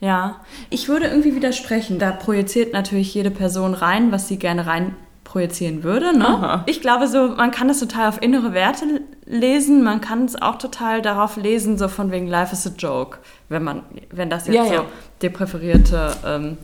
Ja, 0.00 0.40
ich 0.68 0.88
würde 0.88 1.06
irgendwie 1.06 1.34
widersprechen. 1.34 1.98
Da 1.98 2.10
projiziert 2.10 2.72
natürlich 2.72 3.14
jede 3.14 3.30
Person 3.30 3.74
rein, 3.74 4.12
was 4.12 4.28
sie 4.28 4.38
gerne 4.38 4.66
rein 4.66 4.94
projizieren 5.24 5.82
würde. 5.82 6.16
Ne? 6.16 6.62
Ich 6.66 6.80
glaube 6.80 7.08
so, 7.08 7.28
man 7.28 7.50
kann 7.50 7.68
das 7.68 7.80
total 7.80 8.08
auf 8.08 8.22
innere 8.22 8.52
Werte 8.52 9.02
lesen, 9.26 9.82
man 9.82 10.00
kann 10.00 10.24
es 10.24 10.40
auch 10.40 10.56
total 10.56 11.02
darauf 11.02 11.36
lesen, 11.36 11.78
so 11.78 11.88
von 11.88 12.10
wegen 12.10 12.26
Life 12.26 12.52
is 12.52 12.66
a 12.66 12.70
Joke, 12.76 13.18
wenn 13.48 13.64
man, 13.64 13.82
wenn 14.10 14.30
das 14.30 14.46
jetzt 14.46 14.56
ja, 14.56 14.64
so 14.66 14.72
ja. 14.72 14.84
der 15.20 15.30
präferierte 15.30 16.16
ähm, 16.24 16.58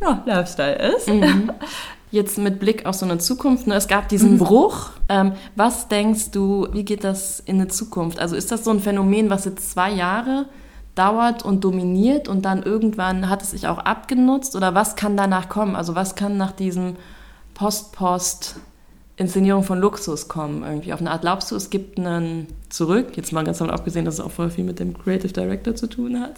ja, 0.00 0.22
Lifestyle 0.26 0.74
ist. 0.74 1.08
Mhm. 1.08 1.52
Jetzt 2.10 2.38
mit 2.38 2.60
Blick 2.60 2.86
auf 2.86 2.94
so 2.94 3.04
eine 3.04 3.18
Zukunft, 3.18 3.66
ne? 3.66 3.74
es 3.74 3.88
gab 3.88 4.08
diesen 4.08 4.34
mhm. 4.34 4.38
Bruch. 4.38 4.90
Ähm, 5.08 5.32
was 5.56 5.88
denkst 5.88 6.30
du, 6.30 6.68
wie 6.70 6.84
geht 6.84 7.02
das 7.02 7.40
in 7.40 7.56
eine 7.56 7.66
Zukunft? 7.66 8.20
Also 8.20 8.36
ist 8.36 8.52
das 8.52 8.62
so 8.62 8.70
ein 8.70 8.78
Phänomen, 8.78 9.30
was 9.30 9.46
jetzt 9.46 9.72
zwei 9.72 9.90
Jahre 9.90 10.46
dauert 10.94 11.44
und 11.44 11.64
dominiert 11.64 12.28
und 12.28 12.44
dann 12.44 12.62
irgendwann 12.62 13.28
hat 13.28 13.42
es 13.42 13.50
sich 13.50 13.66
auch 13.66 13.78
abgenutzt? 13.78 14.54
Oder 14.54 14.76
was 14.76 14.94
kann 14.94 15.16
danach 15.16 15.48
kommen? 15.48 15.74
Also 15.74 15.96
was 15.96 16.14
kann 16.14 16.36
nach 16.36 16.52
diesem 16.52 16.94
Post-Post 17.54 18.60
Inszenierung 19.16 19.62
von 19.62 19.78
Luxus 19.78 20.26
kommen, 20.26 20.64
irgendwie 20.64 20.92
auf 20.92 21.00
eine 21.00 21.10
Art. 21.12 21.20
Glaubst 21.20 21.52
du, 21.52 21.56
es 21.56 21.70
gibt 21.70 21.98
einen 21.98 22.48
zurück? 22.68 23.16
Jetzt 23.16 23.32
mal 23.32 23.44
ganz 23.44 23.58
davon 23.58 23.72
abgesehen, 23.72 24.04
dass 24.04 24.14
es 24.14 24.20
auch 24.20 24.32
voll 24.32 24.50
viel 24.50 24.64
mit 24.64 24.80
dem 24.80 24.98
Creative 24.98 25.32
Director 25.32 25.76
zu 25.76 25.86
tun 25.86 26.20
hat. 26.20 26.36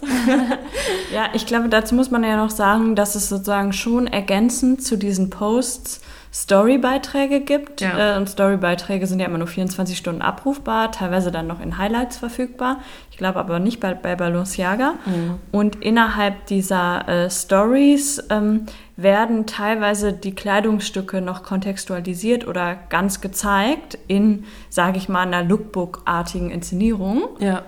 ja, 1.14 1.28
ich 1.32 1.46
glaube, 1.46 1.70
dazu 1.70 1.94
muss 1.94 2.10
man 2.10 2.22
ja 2.22 2.36
noch 2.36 2.50
sagen, 2.50 2.94
dass 2.94 3.14
es 3.14 3.30
sozusagen 3.30 3.72
schon 3.72 4.06
ergänzend 4.06 4.82
zu 4.82 4.98
diesen 4.98 5.30
Posts 5.30 6.02
Storybeiträge 6.36 7.40
gibt. 7.40 7.80
Ja. 7.80 8.14
Äh, 8.14 8.18
und 8.18 8.28
Storybeiträge 8.28 9.06
sind 9.06 9.20
ja 9.20 9.26
immer 9.26 9.38
nur 9.38 9.46
24 9.46 9.96
Stunden 9.96 10.20
abrufbar, 10.20 10.92
teilweise 10.92 11.32
dann 11.32 11.46
noch 11.46 11.62
in 11.62 11.78
Highlights 11.78 12.18
verfügbar. 12.18 12.80
Ich 13.10 13.16
glaube 13.16 13.38
aber 13.38 13.58
nicht 13.58 13.80
bei, 13.80 13.94
bei 13.94 14.16
Balenciaga. 14.16 14.96
Mhm. 15.06 15.40
Und 15.50 15.76
innerhalb 15.76 16.44
dieser 16.46 17.08
äh, 17.08 17.30
Stories 17.30 18.22
ähm, 18.28 18.66
werden 18.96 19.46
teilweise 19.46 20.12
die 20.12 20.34
Kleidungsstücke 20.34 21.22
noch 21.22 21.42
kontextualisiert 21.42 22.46
oder 22.46 22.76
ganz 22.90 23.22
gezeigt 23.22 23.96
in, 24.06 24.44
sage 24.68 24.98
ich 24.98 25.08
mal, 25.08 25.22
einer 25.22 25.42
Lookbook-artigen 25.42 26.50
Inszenierung. 26.50 27.28
Ja. 27.38 27.62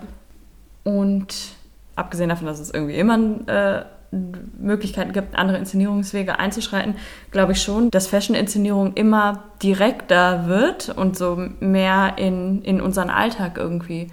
Und 0.83 1.33
abgesehen 1.95 2.29
davon, 2.29 2.45
dass 2.45 2.59
es 2.59 2.71
irgendwie 2.71 2.95
immer 2.95 3.17
äh, 3.47 3.83
Möglichkeiten 4.11 5.13
gibt, 5.13 5.35
andere 5.35 5.57
Inszenierungswege 5.57 6.39
einzuschreiten, 6.39 6.95
glaube 7.31 7.51
ich 7.51 7.61
schon, 7.61 7.91
dass 7.91 8.07
Fashion-Inszenierung 8.07 8.93
immer 8.93 9.43
direkter 9.61 10.47
wird 10.47 10.89
und 10.89 11.17
so 11.17 11.35
mehr 11.59 12.13
in, 12.17 12.61
in 12.63 12.81
unseren 12.81 13.09
Alltag 13.09 13.57
irgendwie 13.57 14.07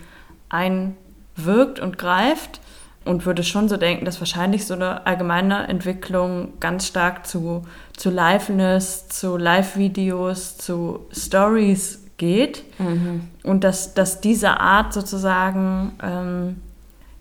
einwirkt 0.48 1.80
und 1.80 1.98
greift 1.98 2.60
und 3.06 3.24
würde 3.24 3.44
schon 3.44 3.68
so 3.68 3.76
denken, 3.76 4.04
dass 4.04 4.20
wahrscheinlich 4.20 4.66
so 4.66 4.74
eine 4.74 5.06
allgemeine 5.06 5.68
Entwicklung 5.68 6.54
ganz 6.60 6.86
stark 6.86 7.26
zu, 7.26 7.62
zu 7.96 8.10
Liveness, 8.10 9.08
zu 9.08 9.36
Live-Videos, 9.36 10.58
zu 10.58 11.06
Stories 11.12 12.04
geht 12.16 12.64
mhm. 12.78 13.28
und 13.42 13.62
dass, 13.64 13.94
dass 13.94 14.20
diese 14.20 14.58
Art 14.60 14.92
sozusagen, 14.92 15.92
ähm, 16.02 16.56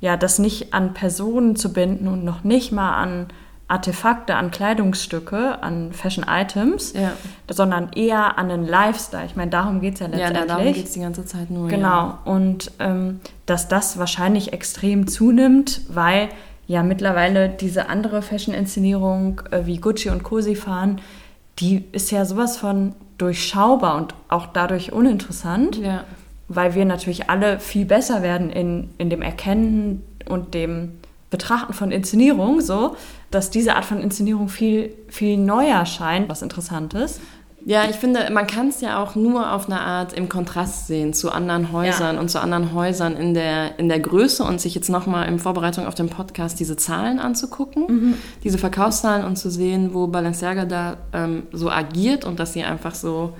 ja, 0.05 0.17
das 0.17 0.37
nicht 0.37 0.71
an 0.71 0.93
Personen 0.93 1.55
zu 1.55 1.73
binden 1.73 2.07
und 2.07 2.23
noch 2.23 2.43
nicht 2.43 2.71
mal 2.71 2.95
an 2.95 3.25
Artefakte, 3.67 4.35
an 4.35 4.51
Kleidungsstücke, 4.51 5.63
an 5.63 5.93
Fashion 5.93 6.23
Items, 6.29 6.93
ja. 6.93 7.13
sondern 7.51 7.91
eher 7.93 8.37
an 8.37 8.51
einen 8.51 8.67
Lifestyle. 8.67 9.25
Ich 9.25 9.35
meine, 9.35 9.49
darum 9.49 9.81
geht 9.81 9.95
es 9.95 10.01
ja 10.01 10.05
letztendlich. 10.05 10.41
Ja, 10.41 10.45
darum 10.45 10.73
geht 10.73 10.85
es 10.85 10.91
die 10.91 10.99
ganze 10.99 11.25
Zeit 11.25 11.49
nur. 11.49 11.69
Genau. 11.69 11.87
Ja. 11.87 12.19
Und 12.23 12.71
ähm, 12.77 13.19
dass 13.47 13.67
das 13.67 13.97
wahrscheinlich 13.97 14.53
extrem 14.53 15.07
zunimmt, 15.07 15.81
weil 15.89 16.29
ja 16.67 16.83
mittlerweile 16.83 17.49
diese 17.49 17.89
andere 17.89 18.21
Fashion-Inszenierung 18.21 19.41
äh, 19.49 19.65
wie 19.65 19.77
Gucci 19.77 20.11
und 20.11 20.21
Cosi 20.21 20.55
fahren, 20.55 21.01
die 21.57 21.83
ist 21.93 22.11
ja 22.11 22.25
sowas 22.25 22.57
von 22.57 22.93
durchschaubar 23.17 23.95
und 23.95 24.13
auch 24.29 24.45
dadurch 24.45 24.93
uninteressant, 24.93 25.77
ja. 25.77 26.03
Weil 26.47 26.75
wir 26.75 26.85
natürlich 26.85 27.29
alle 27.29 27.59
viel 27.59 27.85
besser 27.85 28.21
werden 28.21 28.49
in, 28.49 28.89
in 28.97 29.09
dem 29.09 29.21
Erkennen 29.21 30.03
und 30.27 30.53
dem 30.53 30.93
Betrachten 31.29 31.73
von 31.73 31.91
Inszenierung, 31.91 32.61
so, 32.61 32.95
dass 33.31 33.49
diese 33.49 33.75
Art 33.75 33.85
von 33.85 33.99
Inszenierung 33.99 34.47
viel, 34.47 34.93
viel 35.09 35.37
neuer 35.37 35.85
scheint, 35.85 36.29
was 36.29 36.41
interessant 36.41 36.93
ist. 36.93 37.19
Ja, 37.67 37.89
ich 37.89 37.95
finde, 37.95 38.29
man 38.31 38.45
kann 38.45 38.67
es 38.67 38.79
ja 38.79 39.01
auch 39.01 39.15
nur 39.15 39.51
auf 39.51 39.65
eine 39.65 39.81
Art 39.81 40.13
im 40.13 40.29
Kontrast 40.29 40.85
sehen 40.85 41.13
zu 41.13 41.31
anderen 41.31 41.71
Häusern 41.71 42.15
ja. 42.15 42.21
und 42.21 42.29
zu 42.29 42.39
anderen 42.39 42.73
Häusern 42.75 43.17
in 43.17 43.33
der, 43.33 43.79
in 43.79 43.89
der 43.89 43.99
Größe 43.99 44.43
und 44.43 44.61
sich 44.61 44.75
jetzt 44.75 44.87
nochmal 44.87 45.27
in 45.27 45.39
Vorbereitung 45.39 45.87
auf 45.87 45.95
den 45.95 46.07
Podcast 46.07 46.59
diese 46.59 46.77
Zahlen 46.77 47.17
anzugucken, 47.17 47.85
mhm. 47.87 48.13
diese 48.43 48.59
Verkaufszahlen 48.59 49.25
und 49.25 49.37
zu 49.37 49.49
sehen, 49.49 49.95
wo 49.95 50.05
Balenciaga 50.05 50.65
da 50.65 50.97
ähm, 51.11 51.47
so 51.51 51.71
agiert 51.71 52.23
und 52.23 52.39
dass 52.39 52.53
sie 52.53 52.63
einfach 52.63 52.93
so 52.93 53.33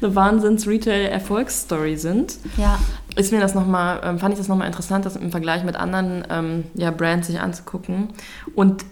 eine 0.00 0.14
Wahnsinns-Retail-Erfolgsstory 0.14 1.96
sind. 1.96 2.38
Ja 2.56 2.78
ist 3.16 3.32
mir 3.32 3.40
das 3.40 3.54
noch 3.54 3.66
mal, 3.66 4.00
ähm, 4.04 4.18
fand 4.18 4.34
ich 4.34 4.38
das 4.38 4.48
nochmal 4.48 4.66
interessant, 4.66 5.04
das 5.04 5.16
im 5.16 5.30
Vergleich 5.30 5.64
mit 5.64 5.74
anderen 5.76 6.24
ähm, 6.30 6.64
ja, 6.74 6.90
Brands 6.90 7.26
sich 7.26 7.40
anzugucken 7.40 8.10
und 8.54 8.84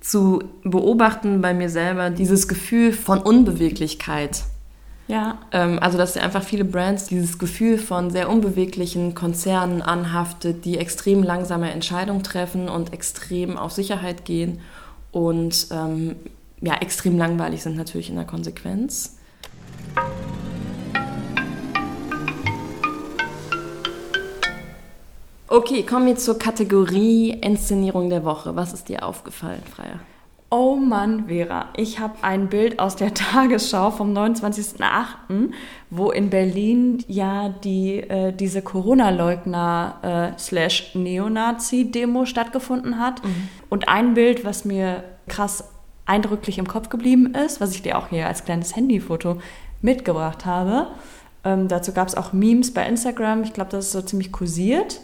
zu 0.00 0.42
beobachten 0.64 1.40
bei 1.40 1.52
mir 1.52 1.68
selber 1.68 2.10
dieses 2.10 2.48
Gefühl 2.48 2.92
von 2.92 3.20
Unbeweglichkeit. 3.20 4.44
Ja. 5.08 5.38
Ähm, 5.50 5.78
also, 5.80 5.98
dass 5.98 6.16
einfach 6.16 6.42
viele 6.42 6.64
Brands 6.64 7.06
dieses 7.06 7.38
Gefühl 7.38 7.76
von 7.78 8.10
sehr 8.10 8.30
unbeweglichen 8.30 9.14
Konzernen 9.14 9.82
anhaftet, 9.82 10.64
die 10.64 10.78
extrem 10.78 11.22
langsame 11.22 11.70
Entscheidungen 11.70 12.22
treffen 12.22 12.68
und 12.68 12.92
extrem 12.92 13.56
auf 13.56 13.72
Sicherheit 13.72 14.24
gehen 14.24 14.60
und 15.10 15.66
ähm, 15.72 16.16
ja, 16.60 16.74
extrem 16.76 17.18
langweilig 17.18 17.62
sind 17.62 17.76
natürlich 17.76 18.08
in 18.08 18.16
der 18.16 18.24
Konsequenz. 18.24 19.16
Okay, 25.52 25.82
kommen 25.82 26.06
wir 26.06 26.16
zur 26.16 26.38
Kategorie 26.38 27.32
Inszenierung 27.32 28.08
der 28.08 28.24
Woche. 28.24 28.56
Was 28.56 28.72
ist 28.72 28.88
dir 28.88 29.02
aufgefallen, 29.02 29.60
Freier? 29.70 30.00
Oh 30.48 30.76
Mann, 30.76 31.26
Vera, 31.28 31.68
ich 31.76 31.98
habe 31.98 32.14
ein 32.22 32.48
Bild 32.48 32.78
aus 32.78 32.96
der 32.96 33.12
Tagesschau 33.14 33.90
vom 33.90 34.16
29.08., 34.16 35.50
wo 35.90 36.10
in 36.10 36.30
Berlin 36.30 37.04
ja 37.06 37.50
die, 37.50 37.98
äh, 37.98 38.32
diese 38.32 38.62
Corona-Leugner- 38.62 40.32
äh, 40.32 40.38
slash 40.38 40.94
Neonazi-Demo 40.94 42.24
stattgefunden 42.24 42.98
hat. 42.98 43.22
Mhm. 43.22 43.48
Und 43.68 43.88
ein 43.90 44.14
Bild, 44.14 44.46
was 44.46 44.64
mir 44.64 45.04
krass 45.28 45.68
eindrücklich 46.06 46.56
im 46.56 46.66
Kopf 46.66 46.88
geblieben 46.88 47.34
ist, 47.34 47.60
was 47.60 47.74
ich 47.74 47.82
dir 47.82 47.98
auch 47.98 48.08
hier 48.08 48.26
als 48.26 48.46
kleines 48.46 48.74
Handyfoto 48.74 49.36
mitgebracht 49.82 50.46
habe. 50.46 50.86
Ähm, 51.44 51.68
dazu 51.68 51.92
gab 51.92 52.08
es 52.08 52.14
auch 52.14 52.32
Memes 52.32 52.72
bei 52.72 52.86
Instagram. 52.86 53.42
Ich 53.42 53.52
glaube, 53.52 53.70
das 53.70 53.84
ist 53.84 53.92
so 53.92 54.00
ziemlich 54.00 54.32
kursiert. 54.32 54.98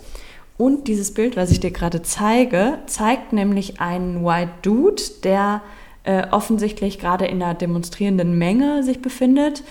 Und 0.58 0.88
dieses 0.88 1.14
Bild, 1.14 1.36
was 1.36 1.52
ich 1.52 1.60
dir 1.60 1.70
gerade 1.70 2.02
zeige, 2.02 2.80
zeigt 2.86 3.32
nämlich 3.32 3.80
einen 3.80 4.24
White 4.24 4.50
Dude, 4.62 5.02
der 5.22 5.62
äh, 6.02 6.26
offensichtlich 6.32 6.98
gerade 6.98 7.26
in 7.26 7.40
einer 7.40 7.54
demonstrierenden 7.54 8.36
Menge 8.36 8.82
sich 8.82 9.00
befindet, 9.00 9.62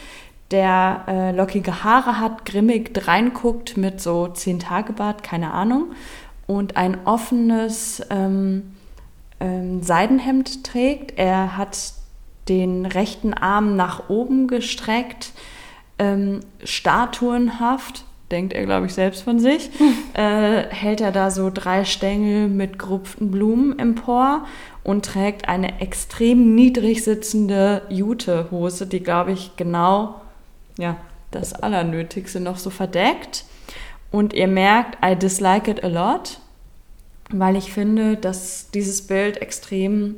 der 0.49 1.03
äh, 1.07 1.31
lockige 1.31 1.83
Haare 1.83 2.19
hat, 2.19 2.45
grimmig 2.45 2.91
reinguckt 3.05 3.75
mit 3.75 3.99
so 3.99 4.29
zehn 4.29 4.59
Tage 4.59 4.93
Bart, 4.93 5.23
keine 5.23 5.51
Ahnung, 5.51 5.91
und 6.47 6.77
ein 6.77 7.05
offenes 7.05 8.01
ähm, 8.09 8.71
ähm, 9.41 9.83
Seidenhemd 9.83 10.63
trägt. 10.63 11.17
Er 11.19 11.57
hat 11.57 11.91
den 12.47 12.85
rechten 12.85 13.33
Arm 13.33 13.75
nach 13.75 14.09
oben 14.09 14.47
gestreckt, 14.47 15.33
ähm, 15.99 16.39
statuenhaft 16.63 18.05
denkt 18.31 18.53
er, 18.53 18.65
glaube 18.65 18.87
ich, 18.87 18.93
selbst 18.93 19.23
von 19.23 19.39
sich, 19.39 19.69
äh, 20.13 20.63
hält 20.69 21.01
er 21.01 21.11
da 21.11 21.31
so 21.31 21.49
drei 21.53 21.85
Stängel 21.85 22.47
mit 22.47 22.79
gerupften 22.79 23.31
Blumen 23.31 23.77
empor 23.79 24.45
und 24.83 25.05
trägt 25.05 25.49
eine 25.49 25.81
extrem 25.81 26.55
niedrig 26.55 27.03
sitzende 27.03 27.81
Jutehose, 27.89 28.87
die, 28.87 29.01
glaube 29.01 29.31
ich, 29.31 29.55
genau 29.55 30.21
ja, 30.77 30.97
das 31.31 31.53
Allernötigste 31.53 32.39
noch 32.39 32.57
so 32.57 32.69
verdeckt. 32.69 33.45
Und 34.11 34.33
ihr 34.33 34.47
merkt, 34.47 34.97
I 35.05 35.15
dislike 35.15 35.69
it 35.69 35.83
a 35.83 35.87
lot, 35.87 36.39
weil 37.29 37.55
ich 37.57 37.73
finde, 37.73 38.15
dass 38.15 38.71
dieses 38.71 39.05
Bild 39.05 39.41
extrem 39.41 40.15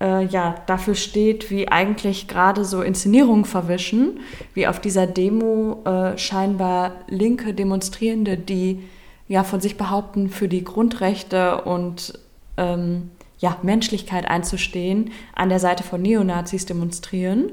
äh, 0.00 0.26
ja, 0.26 0.56
dafür 0.66 0.94
steht, 0.94 1.50
wie 1.50 1.68
eigentlich 1.68 2.28
gerade 2.28 2.64
so 2.64 2.82
Inszenierungen 2.82 3.44
verwischen, 3.44 4.20
wie 4.54 4.66
auf 4.66 4.80
dieser 4.80 5.06
Demo 5.06 5.82
äh, 5.84 6.18
scheinbar 6.18 6.92
linke 7.08 7.54
Demonstrierende, 7.54 8.36
die 8.36 8.82
ja, 9.28 9.42
von 9.42 9.60
sich 9.60 9.76
behaupten, 9.76 10.28
für 10.30 10.48
die 10.48 10.64
Grundrechte 10.64 11.62
und 11.62 12.18
ähm, 12.56 13.10
ja, 13.38 13.58
Menschlichkeit 13.62 14.28
einzustehen, 14.28 15.10
an 15.34 15.48
der 15.48 15.60
Seite 15.60 15.82
von 15.82 16.00
Neonazis 16.00 16.66
demonstrieren. 16.66 17.50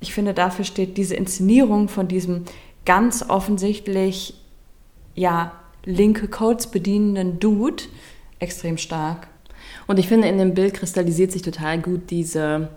Ich 0.00 0.12
finde, 0.12 0.34
dafür 0.34 0.64
steht 0.64 0.96
diese 0.96 1.14
Inszenierung 1.16 1.88
von 1.88 2.08
diesem 2.08 2.44
ganz 2.84 3.24
offensichtlich 3.28 4.34
ja, 5.14 5.52
linke 5.84 6.28
Codes 6.28 6.68
bedienenden 6.68 7.40
Dude 7.40 7.84
extrem 8.38 8.78
stark. 8.78 9.28
Und 9.86 9.98
ich 9.98 10.08
finde, 10.08 10.28
in 10.28 10.38
dem 10.38 10.54
Bild 10.54 10.74
kristallisiert 10.74 11.32
sich 11.32 11.42
total 11.42 11.78
gut 11.78 12.10
diese, 12.10 12.68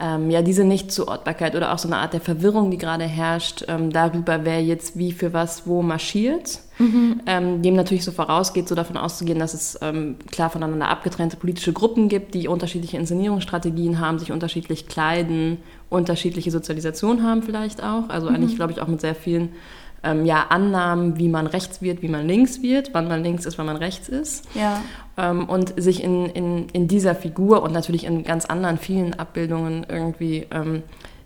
ähm, 0.00 0.30
ja, 0.30 0.42
diese 0.42 0.64
Nichtzuordbarkeit 0.64 1.54
oder 1.54 1.72
auch 1.72 1.78
so 1.78 1.88
eine 1.88 1.98
Art 1.98 2.12
der 2.12 2.20
Verwirrung, 2.20 2.70
die 2.70 2.78
gerade 2.78 3.04
herrscht, 3.04 3.64
ähm, 3.68 3.90
darüber, 3.90 4.44
wer 4.44 4.62
jetzt 4.62 4.98
wie 4.98 5.12
für 5.12 5.32
was 5.32 5.66
wo 5.66 5.82
marschiert. 5.82 6.60
Mhm. 6.78 7.20
Ähm, 7.26 7.62
dem 7.62 7.76
natürlich 7.76 8.04
so 8.04 8.10
vorausgeht, 8.10 8.66
so 8.66 8.74
davon 8.74 8.96
auszugehen, 8.96 9.38
dass 9.38 9.54
es 9.54 9.78
ähm, 9.80 10.16
klar 10.32 10.50
voneinander 10.50 10.88
abgetrennte 10.88 11.36
politische 11.36 11.72
Gruppen 11.72 12.08
gibt, 12.08 12.34
die 12.34 12.48
unterschiedliche 12.48 12.96
Inszenierungsstrategien 12.96 14.00
haben, 14.00 14.18
sich 14.18 14.32
unterschiedlich 14.32 14.88
kleiden, 14.88 15.58
unterschiedliche 15.88 16.50
Sozialisation 16.50 17.22
haben 17.22 17.44
vielleicht 17.44 17.82
auch. 17.82 18.08
Also 18.08 18.28
mhm. 18.28 18.34
eigentlich, 18.34 18.56
glaube 18.56 18.72
ich, 18.72 18.80
auch 18.80 18.88
mit 18.88 19.00
sehr 19.00 19.14
vielen 19.14 19.50
ähm, 20.04 20.24
ja, 20.24 20.46
Annahmen, 20.48 21.18
wie 21.18 21.28
man 21.28 21.46
rechts 21.46 21.82
wird, 21.82 22.02
wie 22.02 22.08
man 22.08 22.26
links 22.26 22.62
wird, 22.62 22.90
wann 22.92 23.08
man 23.08 23.22
links 23.22 23.46
ist, 23.46 23.58
wann 23.58 23.66
man 23.66 23.76
rechts 23.76 24.08
ist. 24.08 24.44
Ja. 24.54 24.82
Ähm, 25.16 25.48
und 25.48 25.80
sich 25.80 26.02
in, 26.02 26.26
in, 26.26 26.68
in 26.68 26.88
dieser 26.88 27.14
Figur 27.14 27.62
und 27.62 27.72
natürlich 27.72 28.04
in 28.04 28.24
ganz 28.24 28.46
anderen 28.46 28.78
vielen 28.78 29.14
Abbildungen 29.14 29.86
irgendwie 29.88 30.46
ähm, 30.50 30.82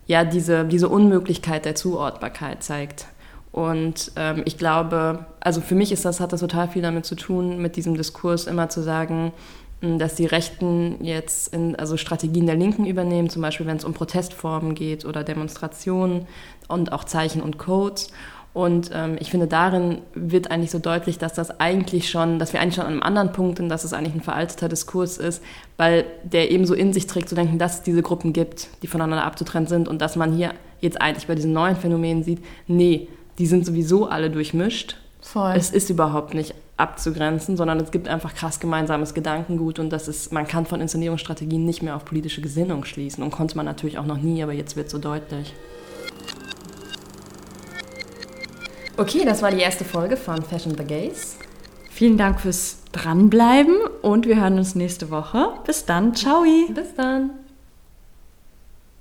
ja, 0.07 0.23
diese, 0.23 0.65
diese 0.65 0.89
Unmöglichkeit 0.89 1.65
der 1.65 1.75
Zuordbarkeit 1.75 2.63
zeigt. 2.63 3.05
Und 3.51 4.11
ähm, 4.15 4.43
ich 4.45 4.57
glaube, 4.57 5.25
also 5.39 5.61
für 5.61 5.75
mich 5.75 5.91
ist 5.91 6.05
das, 6.05 6.19
hat 6.19 6.33
das 6.33 6.39
total 6.39 6.67
viel 6.67 6.81
damit 6.81 7.05
zu 7.05 7.15
tun, 7.15 7.61
mit 7.61 7.75
diesem 7.75 7.95
Diskurs 7.95 8.45
immer 8.45 8.69
zu 8.69 8.81
sagen, 8.81 9.33
dass 9.81 10.15
die 10.15 10.25
Rechten 10.25 11.03
jetzt 11.03 11.53
in, 11.53 11.75
also 11.77 11.95
Strategien 11.95 12.45
der 12.45 12.55
Linken 12.55 12.85
übernehmen, 12.85 13.29
zum 13.29 13.41
Beispiel 13.41 13.65
wenn 13.65 13.77
es 13.77 13.85
um 13.85 13.93
Protestformen 13.93 14.75
geht 14.75 15.05
oder 15.05 15.23
Demonstrationen 15.23 16.27
und 16.67 16.91
auch 16.91 17.05
Zeichen 17.05 17.41
und 17.41 17.57
Codes. 17.57 18.11
Und 18.53 18.89
ähm, 18.93 19.17
ich 19.19 19.29
finde, 19.29 19.47
darin 19.47 19.99
wird 20.15 20.49
eigentlich 20.49 20.71
so 20.71 20.79
deutlich, 20.79 21.19
dass 21.19 21.33
das 21.33 21.59
eigentlich 21.59 22.09
schon, 22.09 22.39
dass 22.39 22.51
wir 22.51 22.59
eigentlich 22.59 22.75
schon 22.75 22.85
an 22.85 22.93
einem 22.93 23.03
anderen 23.03 23.31
Punkt 23.31 23.57
sind, 23.57 23.69
dass 23.69 23.83
es 23.83 23.93
eigentlich 23.93 24.15
ein 24.15 24.21
veralteter 24.21 24.67
Diskurs 24.67 25.17
ist, 25.17 25.43
weil 25.77 26.05
der 26.23 26.49
eben 26.51 26.65
so 26.65 26.73
in 26.73 26.91
sich 26.91 27.05
trägt, 27.05 27.29
zu 27.29 27.35
denken, 27.35 27.59
dass 27.59 27.75
es 27.75 27.81
diese 27.83 28.01
Gruppen 28.01 28.33
gibt, 28.33 28.69
die 28.81 28.87
voneinander 28.87 29.23
abzutrennen 29.23 29.67
sind 29.67 29.87
und 29.87 30.01
dass 30.01 30.15
man 30.15 30.33
hier 30.33 30.53
jetzt 30.81 30.99
eigentlich 30.99 31.27
bei 31.27 31.35
diesen 31.35 31.53
neuen 31.53 31.75
Phänomenen 31.75 32.23
sieht, 32.23 32.43
nee, 32.67 33.07
die 33.37 33.45
sind 33.45 33.65
sowieso 33.65 34.07
alle 34.07 34.31
durchmischt. 34.31 34.97
Voll. 35.21 35.53
Es 35.55 35.69
ist 35.69 35.89
überhaupt 35.89 36.33
nicht 36.33 36.55
abzugrenzen, 36.77 37.57
sondern 37.57 37.79
es 37.79 37.91
gibt 37.91 38.07
einfach 38.07 38.33
krass 38.33 38.59
gemeinsames 38.59 39.13
Gedankengut 39.13 39.79
und 39.79 39.89
das 39.89 40.07
ist, 40.07 40.31
man 40.31 40.47
kann 40.47 40.65
von 40.65 40.81
Inszenierungsstrategien 40.81 41.65
nicht 41.65 41.83
mehr 41.83 41.95
auf 41.95 42.05
politische 42.05 42.41
Gesinnung 42.41 42.85
schließen 42.85 43.23
und 43.23 43.31
konnte 43.31 43.57
man 43.57 43.65
natürlich 43.65 43.97
auch 43.97 44.05
noch 44.05 44.17
nie, 44.17 44.41
aber 44.41 44.53
jetzt 44.53 44.75
wird 44.75 44.89
so 44.89 44.97
deutlich. 44.97 45.53
Okay, 48.99 49.23
das 49.23 49.41
war 49.41 49.49
die 49.49 49.61
erste 49.61 49.85
Folge 49.85 50.17
von 50.17 50.43
Fashion 50.43 50.75
the 50.77 50.83
Gays. 50.83 51.37
Vielen 51.89 52.17
Dank 52.17 52.41
fürs 52.41 52.79
Dranbleiben 52.91 53.77
und 54.01 54.27
wir 54.27 54.35
hören 54.35 54.57
uns 54.57 54.75
nächste 54.75 55.09
Woche. 55.09 55.53
Bis 55.65 55.85
dann. 55.85 56.13
Ciao. 56.13 56.43
Bis 56.43 56.95
dann. 56.97 57.29